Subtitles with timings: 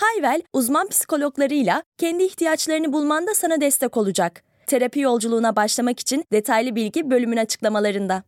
[0.00, 4.42] Hayvel, uzman psikologlarıyla kendi ihtiyaçlarını bulmanda sana destek olacak.
[4.66, 8.22] Terapi yolculuğuna başlamak için detaylı bilgi bölümün açıklamalarında.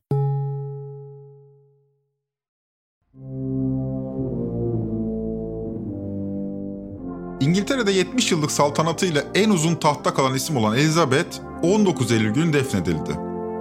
[7.41, 13.11] İngiltere'de 70 yıllık saltanatıyla en uzun tahtta kalan isim olan Elizabeth 19 Eylül günü defnedildi.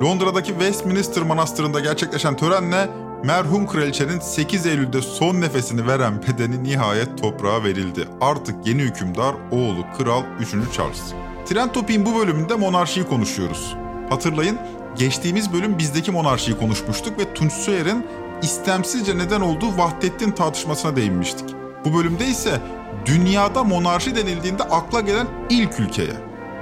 [0.04, 2.90] Londra'daki Westminster Manastırı'nda gerçekleşen törenle
[3.24, 8.08] merhum kraliçenin 8 Eylül'de son nefesini veren bedeni nihayet toprağa verildi.
[8.22, 10.50] Artık yeni hükümdar oğlu Kral 3.
[10.74, 11.14] Charles.
[11.46, 13.76] Trend Topik'in bu bölümünde monarşiyi konuşuyoruz.
[14.10, 14.60] Hatırlayın
[14.98, 18.06] geçtiğimiz bölüm bizdeki monarşiyi konuşmuştuk ve Tunç Soyer'in
[18.42, 21.56] istemsizce neden olduğu Vahdettin tartışmasına değinmiştik.
[21.86, 22.62] Bu bölümde ise
[23.06, 26.14] dünyada monarşi denildiğinde akla gelen ilk ülkeye,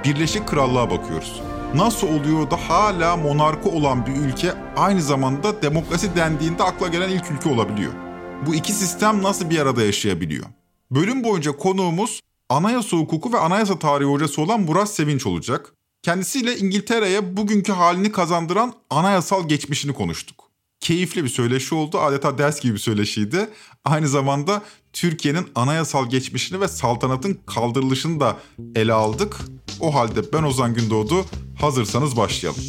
[0.04, 1.42] Birleşik Krallığa bakıyoruz.
[1.74, 7.30] Nasıl oluyor da hala monarkı olan bir ülke aynı zamanda demokrasi dendiğinde akla gelen ilk
[7.30, 7.92] ülke olabiliyor?
[8.46, 10.46] Bu iki sistem nasıl bir arada yaşayabiliyor?
[10.90, 15.72] Bölüm boyunca konuğumuz anayasa hukuku ve anayasa tarihi hocası olan Murat Sevinç olacak.
[16.02, 20.50] Kendisiyle İngiltere'ye bugünkü halini kazandıran anayasal geçmişini konuştuk.
[20.80, 21.98] Keyifli bir söyleşi oldu.
[21.98, 23.48] Adeta ders gibi bir söyleşiydi.
[23.84, 24.62] Aynı zamanda
[24.96, 28.36] Türkiye'nin anayasal geçmişini ve saltanatın kaldırılışını da
[28.74, 29.40] ele aldık.
[29.80, 31.24] O halde ben Ozan Gündoğdu.
[31.60, 32.62] Hazırsanız başlayalım.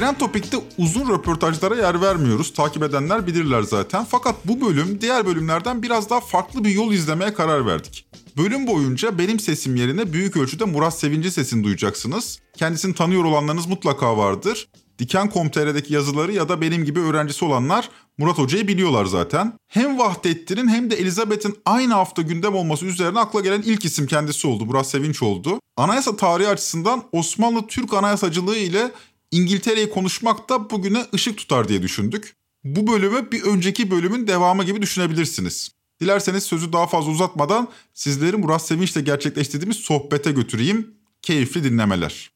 [0.00, 2.52] Trend Topik'te uzun röportajlara yer vermiyoruz.
[2.52, 4.04] Takip edenler bilirler zaten.
[4.04, 8.06] Fakat bu bölüm diğer bölümlerden biraz daha farklı bir yol izlemeye karar verdik.
[8.36, 12.38] Bölüm boyunca benim sesim yerine büyük ölçüde Murat Sevinci sesini duyacaksınız.
[12.56, 14.68] Kendisini tanıyor olanlarınız mutlaka vardır.
[14.98, 19.52] Diken.com.tr'deki yazıları ya da benim gibi öğrencisi olanlar Murat Hoca'yı biliyorlar zaten.
[19.68, 24.46] Hem Vahdettin'in hem de Elizabeth'in aynı hafta gündem olması üzerine akla gelen ilk isim kendisi
[24.46, 24.66] oldu.
[24.66, 25.60] Murat Sevinç oldu.
[25.76, 28.90] Anayasa tarihi açısından Osmanlı Türk anayasacılığı ile
[29.30, 32.36] İngiltere'yi konuşmak da bugüne ışık tutar diye düşündük.
[32.64, 35.70] Bu bölümü bir önceki bölümün devamı gibi düşünebilirsiniz.
[36.00, 40.94] Dilerseniz sözü daha fazla uzatmadan sizleri Murat Sevinç'le gerçekleştirdiğimiz sohbete götüreyim.
[41.22, 42.30] Keyifli dinlemeler.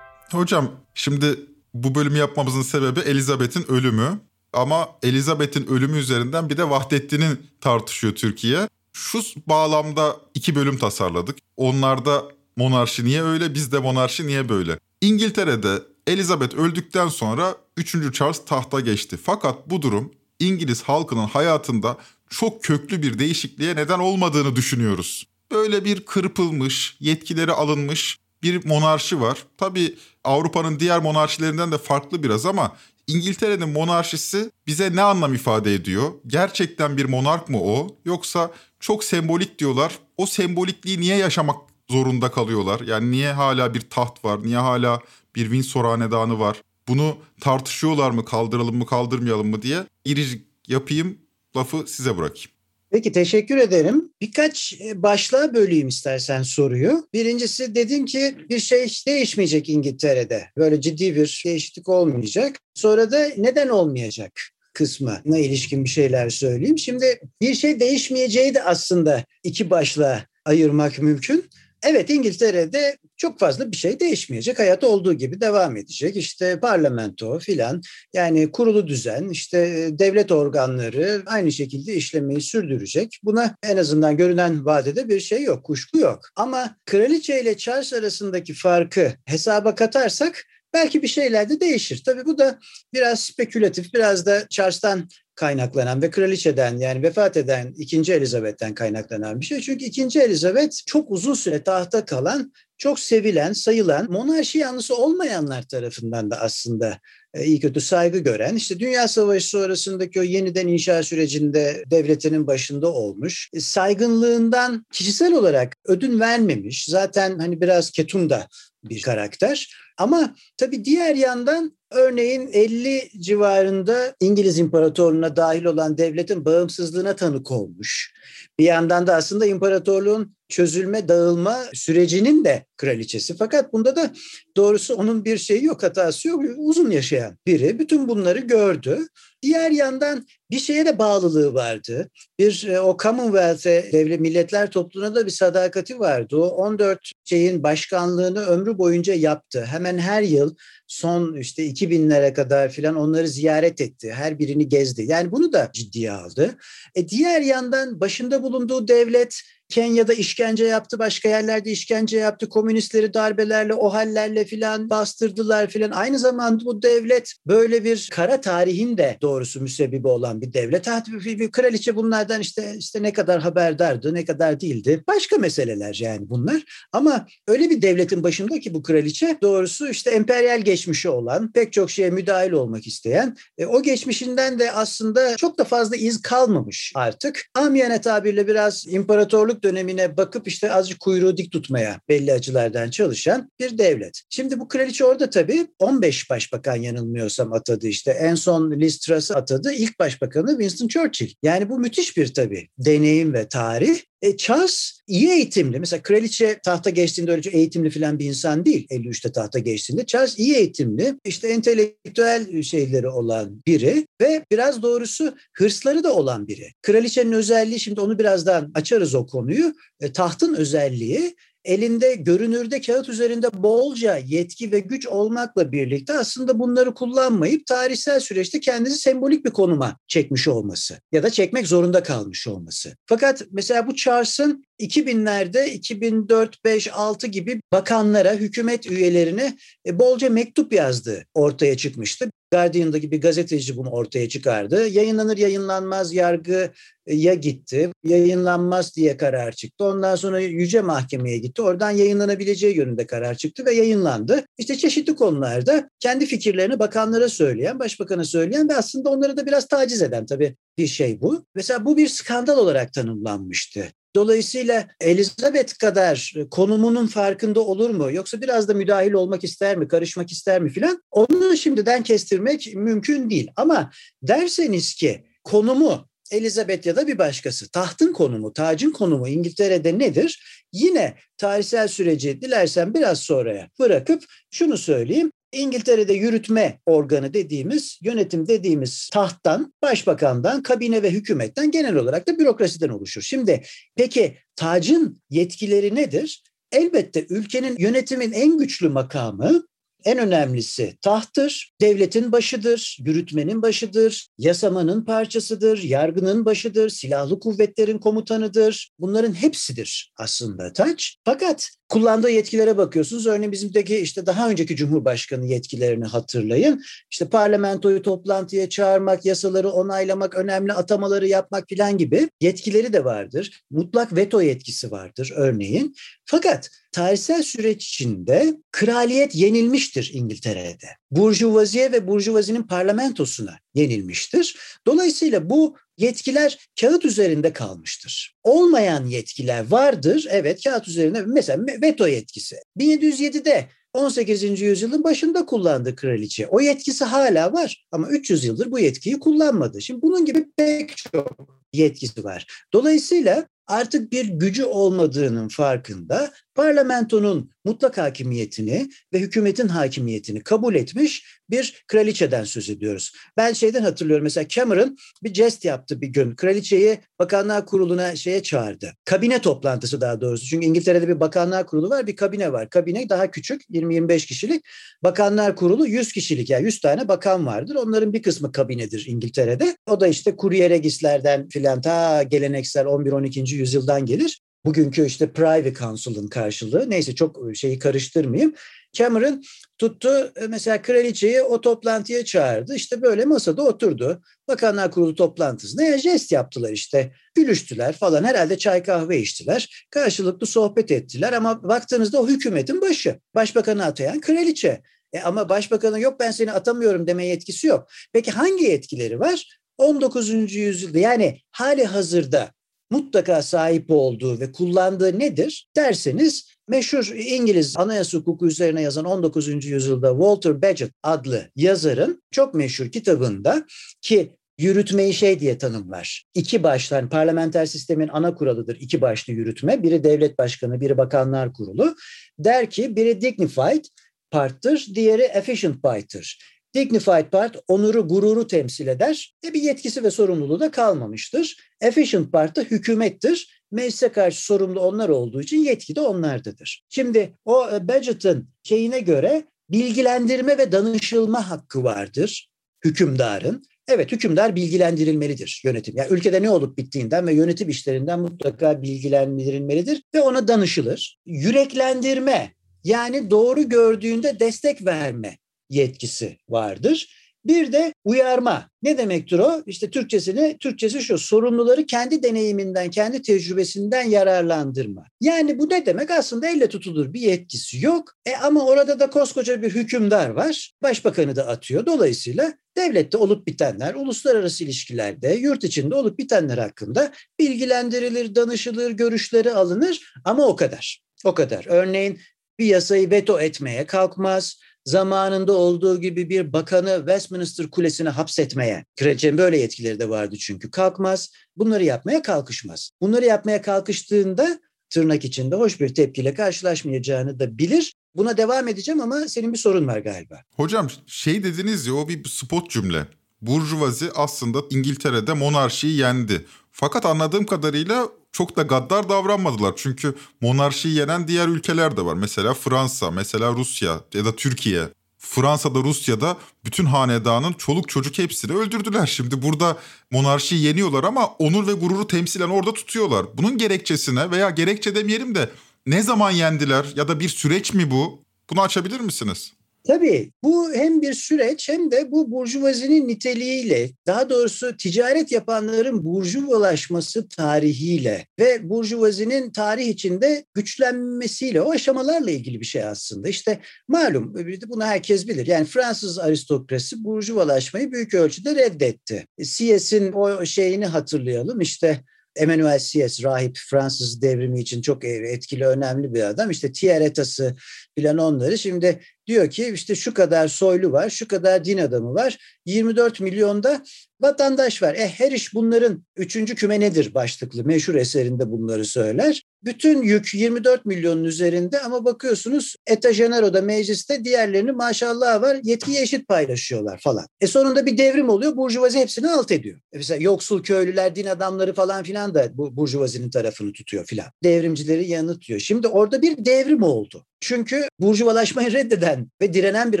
[0.32, 1.40] Hocam şimdi
[1.74, 4.20] bu bölümü yapmamızın sebebi Elizabeth'in ölümü.
[4.52, 8.68] Ama Elizabeth'in ölümü üzerinden bir de Vahdettin'in tartışıyor Türkiye.
[8.92, 11.38] Şu bağlamda iki bölüm tasarladık.
[11.56, 12.24] Onlarda
[12.56, 14.78] monarşi niye öyle, bizde monarşi niye böyle?
[15.00, 18.12] İngiltere'de Elizabeth öldükten sonra 3.
[18.12, 19.18] Charles tahta geçti.
[19.24, 21.96] Fakat bu durum İngiliz halkının hayatında
[22.30, 25.26] çok köklü bir değişikliğe neden olmadığını düşünüyoruz.
[25.50, 29.38] Böyle bir kırpılmış, yetkileri alınmış bir monarşi var.
[29.58, 32.76] Tabii Avrupa'nın diğer monarşilerinden de farklı biraz ama
[33.06, 36.12] İngiltere'nin monarşisi bize ne anlam ifade ediyor?
[36.26, 37.96] Gerçekten bir monark mı o?
[38.04, 39.98] Yoksa çok sembolik diyorlar.
[40.16, 41.56] O sembolikliği niye yaşamak
[41.90, 42.80] zorunda kalıyorlar?
[42.80, 44.42] Yani niye hala bir taht var?
[44.42, 45.00] Niye hala
[45.36, 46.62] bir Windsor hanedanı var?
[46.88, 51.18] Bunu tartışıyorlar mı kaldıralım mı kaldırmayalım mı diye irici yapayım
[51.56, 52.50] lafı size bırakayım.
[52.90, 54.10] Peki teşekkür ederim.
[54.20, 57.06] Birkaç e, başlığa böleyim istersen soruyu.
[57.12, 60.48] Birincisi dedin ki bir şey değişmeyecek İngiltere'de.
[60.56, 62.58] Böyle ciddi bir değişiklik olmayacak.
[62.74, 64.32] Sonra da neden olmayacak
[64.72, 66.78] kısmına ilişkin bir şeyler söyleyeyim.
[66.78, 71.44] Şimdi bir şey değişmeyeceği de aslında iki başlığa ayırmak mümkün.
[71.82, 74.58] Evet İngiltere'de çok fazla bir şey değişmeyecek.
[74.58, 76.16] Hayat olduğu gibi devam edecek.
[76.16, 77.82] İşte parlamento filan
[78.14, 83.20] yani kurulu düzen işte e, devlet organları aynı şekilde işlemeyi sürdürecek.
[83.22, 86.20] Buna en azından görünen vadede bir şey yok, kuşku yok.
[86.36, 92.02] Ama kraliçe ile Charles arasındaki farkı hesaba katarsak belki bir şeyler de değişir.
[92.06, 92.58] Tabii bu da
[92.92, 98.12] biraz spekülatif, biraz da Charles'tan kaynaklanan ve kraliçeden yani vefat eden 2.
[98.12, 99.60] Elizabeth'ten kaynaklanan bir şey.
[99.60, 100.20] Çünkü 2.
[100.20, 102.52] Elizabeth çok uzun süre tahta kalan,
[102.82, 106.98] çok sevilen, sayılan, monarşi yanlısı olmayanlar tarafından da aslında
[107.34, 112.92] e, iyi kötü saygı gören, işte Dünya Savaşı sonrasındaki o yeniden inşa sürecinde devletinin başında
[112.92, 113.50] olmuş.
[113.52, 116.84] E, saygınlığından kişisel olarak ödün vermemiş.
[116.84, 118.48] Zaten hani biraz ketum da
[118.84, 119.74] bir karakter.
[119.98, 128.12] Ama tabii diğer yandan örneğin 50 civarında İngiliz İmparatorluğu'na dahil olan devletin bağımsızlığına tanık olmuş.
[128.58, 133.36] Bir yandan da aslında imparatorluğun çözülme, dağılma sürecinin de kraliçesi.
[133.36, 134.12] Fakat bunda da
[134.56, 136.42] doğrusu onun bir şeyi yok, hatası yok.
[136.56, 139.06] Uzun yaşayan biri bütün bunları gördü.
[139.42, 142.10] Diğer yandan bir şeye de bağlılığı vardı.
[142.38, 146.36] Bir e, o Commonwealth'e, devlet milletler topluluğuna da bir sadakati vardı.
[146.36, 149.64] O 14 şeyin başkanlığını ömrü boyunca yaptı.
[149.64, 150.54] Hemen her yıl
[150.86, 154.12] son işte 2000'lere kadar filan onları ziyaret etti.
[154.12, 155.04] Her birini gezdi.
[155.06, 156.54] Yani bunu da ciddiye aldı.
[156.94, 162.48] E diğer yandan başında bulunduğu devlet Kenya'da işkence yaptı, başka yerlerde işkence yaptı.
[162.48, 165.90] Komünistleri darbelerle, o hallerle filan bastırdılar filan.
[165.90, 170.88] Aynı zamanda bu devlet böyle bir kara tarihin de doğrusu müsebbibi olan bir devlet.
[171.24, 175.04] Bir kraliçe bunlardan işte işte ne kadar haberdardı, ne kadar değildi.
[175.08, 176.86] Başka meseleler yani bunlar.
[176.92, 181.90] Ama öyle bir devletin başında ki bu kraliçe doğrusu işte emperyal geçmişi olan, pek çok
[181.90, 187.44] şeye müdahil olmak isteyen, e, o geçmişinden de aslında çok da fazla iz kalmamış artık.
[187.54, 193.78] Amiyane tabirle biraz imparatorluk dönemine bakıp işte azıcık kuyruğu dik tutmaya belli açılardan çalışan bir
[193.78, 194.22] devlet.
[194.30, 198.10] Şimdi bu kraliçe orada tabii 15 başbakan yanılmıyorsam atadı işte.
[198.10, 199.72] En son Liz Truss'ı atadı.
[199.72, 201.34] İlk başbakanı Winston Churchill.
[201.42, 204.00] Yani bu müthiş bir tabii deneyim ve tarih.
[204.22, 205.80] E, Charles iyi eğitimli.
[205.80, 208.86] Mesela kraliçe tahta geçtiğinde öyle eğitimli falan bir insan değil.
[208.90, 210.06] 53'te tahta geçtiğinde.
[210.06, 216.68] Charles iyi eğitimli, işte entelektüel şeyleri olan biri ve biraz doğrusu hırsları da olan biri.
[216.82, 219.74] Kraliçenin özelliği şimdi onu birazdan açarız o konuyu.
[220.00, 226.94] E, tahtın özelliği elinde görünürde kağıt üzerinde bolca yetki ve güç olmakla birlikte aslında bunları
[226.94, 232.96] kullanmayıp tarihsel süreçte kendisi sembolik bir konuma çekmiş olması ya da çekmek zorunda kalmış olması.
[233.06, 239.56] Fakat mesela bu Charles'ın 2000'lerde 2004, 5, 6 gibi bakanlara, hükümet üyelerine
[239.86, 242.30] e, bolca mektup yazdığı ortaya çıkmıştı.
[242.52, 244.88] Guardian'daki bir gazeteci bunu ortaya çıkardı.
[244.88, 247.90] Yayınlanır yayınlanmaz yargıya gitti.
[248.04, 249.84] Yayınlanmaz diye karar çıktı.
[249.84, 251.62] Ondan sonra Yüce Mahkeme'ye gitti.
[251.62, 254.44] Oradan yayınlanabileceği yönünde karar çıktı ve yayınlandı.
[254.58, 260.02] İşte çeşitli konularda kendi fikirlerini bakanlara söyleyen, başbakana söyleyen ve aslında onları da biraz taciz
[260.02, 261.44] eden tabii bir şey bu.
[261.54, 263.88] Mesela bu bir skandal olarak tanımlanmıştı.
[264.14, 268.12] Dolayısıyla Elizabeth kadar konumunun farkında olur mu?
[268.12, 271.02] Yoksa biraz da müdahil olmak ister mi, karışmak ister mi filan?
[271.10, 273.50] Onu şimdiden kestirmek mümkün değil.
[273.56, 273.90] Ama
[274.22, 280.42] derseniz ki konumu Elizabeth ya da bir başkası tahtın konumu, tacın konumu İngiltere'de nedir?
[280.72, 285.32] Yine tarihsel süreci dilersen biraz sonraya bırakıp şunu söyleyeyim.
[285.52, 292.88] İngiltere'de yürütme organı dediğimiz, yönetim dediğimiz tahttan, başbakandan, kabine ve hükümetten genel olarak da bürokrasiden
[292.88, 293.22] oluşur.
[293.22, 293.62] Şimdi
[293.96, 296.42] peki tacın yetkileri nedir?
[296.72, 299.66] Elbette ülkenin yönetimin en güçlü makamı
[300.04, 308.90] en önemlisi tahttır, devletin başıdır, yürütmenin başıdır, yasamanın parçasıdır, yargının başıdır, silahlı kuvvetlerin komutanıdır.
[308.98, 311.16] Bunların hepsidir aslında taç.
[311.24, 313.26] Fakat kullandığı yetkilere bakıyorsunuz.
[313.26, 316.82] Örneğin bizimdeki işte daha önceki Cumhurbaşkanı yetkilerini hatırlayın.
[317.10, 323.62] İşte parlamentoyu toplantıya çağırmak, yasaları onaylamak, önemli atamaları yapmak filan gibi yetkileri de vardır.
[323.70, 325.94] Mutlak veto yetkisi vardır örneğin.
[326.24, 330.86] Fakat tarihsel süreç içinde kraliyet yenilmiştir İngiltere'de.
[331.10, 334.56] Burjuvaziye ve burjuvazinin parlamentosuna yenilmiştir.
[334.86, 338.36] Dolayısıyla bu yetkiler kağıt üzerinde kalmıştır.
[338.42, 340.26] Olmayan yetkiler vardır.
[340.30, 342.56] Evet kağıt üzerinde mesela veto yetkisi.
[342.78, 344.60] 1707'de 18.
[344.60, 346.46] yüzyılın başında kullandı kraliçe.
[346.46, 349.82] O yetkisi hala var ama 300 yıldır bu yetkiyi kullanmadı.
[349.82, 352.46] Şimdi bunun gibi pek çok yetkisi var.
[352.72, 361.84] Dolayısıyla artık bir gücü olmadığının farkında parlamentonun mutlak hakimiyetini ve hükümetin hakimiyetini kabul etmiş bir
[361.88, 363.12] kraliçeden söz ediyoruz.
[363.36, 366.34] Ben şeyden hatırlıyorum mesela Cameron bir jest yaptı bir gün.
[366.34, 368.92] Kraliçeyi Bakanlar Kurulu'na şeye çağırdı.
[369.04, 370.46] Kabine toplantısı daha doğrusu.
[370.46, 372.70] Çünkü İngiltere'de bir Bakanlar Kurulu var, bir kabine var.
[372.70, 374.64] Kabine daha küçük, 20-25 kişilik.
[375.02, 377.74] Bakanlar Kurulu 100 kişilik yani 100 tane bakan vardır.
[377.74, 379.76] Onların bir kısmı kabinedir İngiltere'de.
[379.86, 383.54] O da işte kurye regislerden filan ta geleneksel 11-12.
[383.54, 384.40] yüzyıldan gelir.
[384.64, 386.90] Bugünkü işte private counsel'ın karşılığı.
[386.90, 388.54] Neyse çok e, şeyi karıştırmayayım.
[388.92, 389.42] Cameron
[389.78, 392.74] tuttu e, mesela kraliçeyi o toplantıya çağırdı.
[392.74, 394.22] İşte böyle masada oturdu.
[394.48, 397.12] Bakanlar Kurulu toplantısında ya jest yaptılar işte.
[397.34, 398.24] Gülüştüler falan.
[398.24, 399.86] Herhalde çay kahve içtiler.
[399.90, 403.20] Karşılıklı sohbet ettiler ama baktığınızda o hükümetin başı.
[403.34, 404.82] Başbakanı atayan kraliçe.
[405.12, 407.88] E ama başbakanın yok ben seni atamıyorum deme yetkisi yok.
[408.12, 409.58] Peki hangi yetkileri var?
[409.78, 410.54] 19.
[410.54, 412.50] yüzyılda yani hali hazırda
[412.92, 419.64] mutlaka sahip olduğu ve kullandığı nedir derseniz meşhur İngiliz anayasa hukuku üzerine yazan 19.
[419.64, 423.66] yüzyılda Walter Bagehot adlı yazarın çok meşhur kitabında
[424.00, 426.24] ki yürütmeyi şey diye tanımlar.
[426.34, 429.82] İki başlı, yani parlamenter sistemin ana kuralıdır iki başlı yürütme.
[429.82, 431.96] Biri devlet başkanı, biri bakanlar kurulu.
[432.38, 433.84] Der ki biri dignified
[434.30, 436.38] part'tır, diğeri efficient part'tır.
[436.74, 441.56] Dignified part onuru, gururu temsil eder ve bir yetkisi ve sorumluluğu da kalmamıştır.
[441.80, 443.62] Efficient part da hükümettir.
[443.70, 446.84] Meclise karşı sorumlu onlar olduğu için yetki de onlardadır.
[446.88, 452.52] Şimdi o e, budget'ın şeyine göre bilgilendirme ve danışılma hakkı vardır
[452.84, 453.64] hükümdarın.
[453.88, 455.96] Evet hükümdar bilgilendirilmelidir yönetim.
[455.96, 461.18] Yani ülkede ne olup bittiğinden ve yönetim işlerinden mutlaka bilgilendirilmelidir ve ona danışılır.
[461.26, 465.38] Yüreklendirme yani doğru gördüğünde destek verme
[465.72, 467.08] yetkisi vardır.
[467.44, 468.70] Bir de uyarma.
[468.82, 469.62] Ne demektir o?
[469.66, 475.06] İşte Türkçesini, Türkçesi şu sorumluları kendi deneyiminden, kendi tecrübesinden yararlandırma.
[475.20, 476.10] Yani bu ne demek?
[476.10, 478.12] Aslında elle tutulur bir yetkisi yok.
[478.26, 480.72] E ama orada da koskoca bir hükümdar var.
[480.82, 481.86] Başbakanı da atıyor.
[481.86, 490.12] Dolayısıyla devlette olup bitenler, uluslararası ilişkilerde, yurt içinde olup bitenler hakkında bilgilendirilir, danışılır, görüşleri alınır
[490.24, 491.02] ama o kadar.
[491.24, 491.66] O kadar.
[491.68, 492.18] Örneğin
[492.58, 499.58] bir yasayı veto etmeye kalkmaz zamanında olduğu gibi bir bakanı Westminster Kulesi'ne hapsetmeye, kraliçenin böyle
[499.58, 501.30] yetkileri de vardı çünkü, kalkmaz.
[501.56, 502.90] Bunları yapmaya kalkışmaz.
[503.00, 504.60] Bunları yapmaya kalkıştığında
[504.90, 507.94] tırnak içinde hoş bir tepkiyle karşılaşmayacağını da bilir.
[508.14, 510.42] Buna devam edeceğim ama senin bir sorun var galiba.
[510.56, 513.06] Hocam şey dediniz ya o bir spot cümle.
[513.42, 516.46] Burjuvazi aslında İngiltere'de monarşiyi yendi.
[516.72, 519.72] Fakat anladığım kadarıyla çok da gaddar davranmadılar.
[519.76, 522.14] Çünkü monarşiyi yenen diğer ülkeler de var.
[522.14, 524.88] Mesela Fransa, mesela Rusya ya da Türkiye.
[525.18, 529.06] Fransa'da, Rusya'da bütün hanedanın çoluk çocuk hepsini öldürdüler.
[529.06, 529.76] Şimdi burada
[530.10, 533.26] monarşiyi yeniyorlar ama onur ve gururu temsilen orada tutuyorlar.
[533.34, 535.50] Bunun gerekçesine veya gerekçe demeyelim de
[535.86, 538.20] ne zaman yendiler ya da bir süreç mi bu?
[538.50, 539.52] Bunu açabilir misiniz?
[539.86, 547.28] Tabii bu hem bir süreç hem de bu burjuvazinin niteliğiyle daha doğrusu ticaret yapanların burjuvalaşması
[547.28, 553.28] tarihiyle ve burjuvazinin tarih içinde güçlenmesiyle o aşamalarla ilgili bir şey aslında.
[553.28, 554.34] İşte malum
[554.66, 555.46] bunu herkes bilir.
[555.46, 559.26] Yani Fransız aristokrasi burjuvalaşmayı büyük ölçüde reddetti.
[559.42, 561.60] Sieyes'in o şeyini hatırlayalım.
[561.60, 562.00] İşte
[562.36, 566.50] Emmanuel Sieyes rahip Fransız devrimi için çok etkili önemli bir adam.
[566.50, 567.56] İşte Tieretası
[567.94, 572.38] filan onları şimdi diyor ki işte şu kadar soylu var, şu kadar din adamı var.
[572.66, 573.82] 24 milyonda
[574.20, 574.94] vatandaş var.
[574.94, 579.42] E her iş bunların üçüncü küme nedir başlıklı meşhur eserinde bunları söyler.
[579.64, 586.28] Bütün yük 24 milyonun üzerinde ama bakıyorsunuz Eta Genero'da mecliste diğerlerini maşallah var yetkiyi eşit
[586.28, 587.26] paylaşıyorlar falan.
[587.40, 589.78] E sonunda bir devrim oluyor burjuvazi hepsini alt ediyor.
[589.92, 594.26] E mesela yoksul köylüler, din adamları falan filan da bu burjuvazinin tarafını tutuyor filan.
[594.44, 595.60] Devrimcileri yanıtıyor.
[595.60, 597.26] Şimdi orada bir devrim oldu.
[597.42, 600.00] Çünkü burjuvalaşmayı reddeden ve direnen bir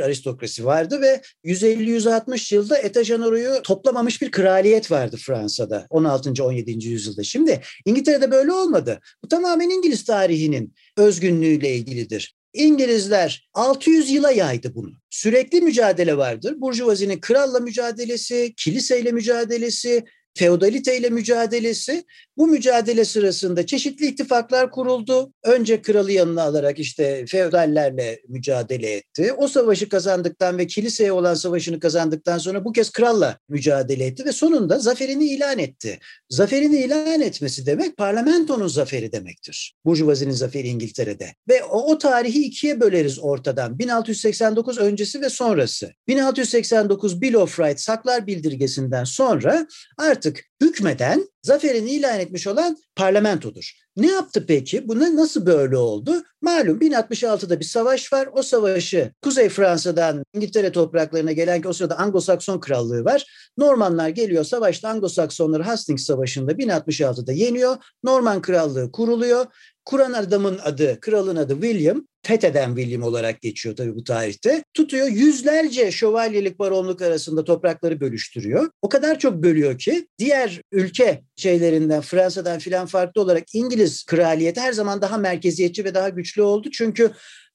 [0.00, 6.44] aristokrasi vardı ve 150-160 yılda Eta Genero'yu toplamamış bir kraliyet vardı Fransa'da 16.
[6.44, 6.88] 17.
[6.88, 7.22] yüzyılda.
[7.22, 9.00] Şimdi İngiltere'de böyle olmadı.
[9.24, 12.34] Bu tamamen İngiliz tarihinin özgünlüğüyle ilgilidir.
[12.54, 14.92] İngilizler 600 yıla yaydı bunu.
[15.10, 16.54] Sürekli mücadele vardır.
[16.60, 22.04] Burjuvazinin kralla mücadelesi, kiliseyle mücadelesi, feodalite ile mücadelesi.
[22.36, 25.32] Bu mücadele sırasında çeşitli ittifaklar kuruldu.
[25.44, 29.32] Önce kralı yanına alarak işte feodallerle mücadele etti.
[29.36, 34.32] O savaşı kazandıktan ve kiliseye olan savaşını kazandıktan sonra bu kez kralla mücadele etti ve
[34.32, 35.98] sonunda zaferini ilan etti.
[36.30, 39.74] Zaferini ilan etmesi demek parlamentonun zaferi demektir.
[39.84, 41.34] Burjuvazinin zaferi İngiltere'de.
[41.48, 43.78] Ve o, o tarihi ikiye böleriz ortadan.
[43.78, 45.92] 1689 öncesi ve sonrası.
[46.08, 49.66] 1689 Bill of Rights Saklar Bildirgesi'nden sonra
[49.98, 50.21] artık
[50.62, 53.72] hükmeden zaferini ilan etmiş olan parlamentodur.
[53.96, 54.88] Ne yaptı peki?
[54.88, 56.22] Buna nasıl böyle oldu?
[56.42, 58.28] Malum 1066'da bir savaş var.
[58.32, 63.50] O savaşı Kuzey Fransa'dan İngiltere topraklarına gelen ki o sırada Anglo-Sakson krallığı var.
[63.58, 67.76] Normanlar geliyor savaşta Anglo-Saksonları Hastings Savaşı'nda 1066'da yeniyor.
[68.04, 69.46] Norman krallığı kuruluyor.
[69.84, 74.64] Kuran adamın adı, kralın adı William fetheden William olarak geçiyor tabii bu tarihte.
[74.74, 78.70] Tutuyor yüzlerce şövalyelik baronluk arasında toprakları bölüştürüyor.
[78.82, 84.72] O kadar çok bölüyor ki diğer ülke şeylerinden Fransa'dan filan farklı olarak İngiliz kraliyeti her
[84.72, 86.68] zaman daha merkeziyetçi ve daha güçlü oldu.
[86.72, 87.10] Çünkü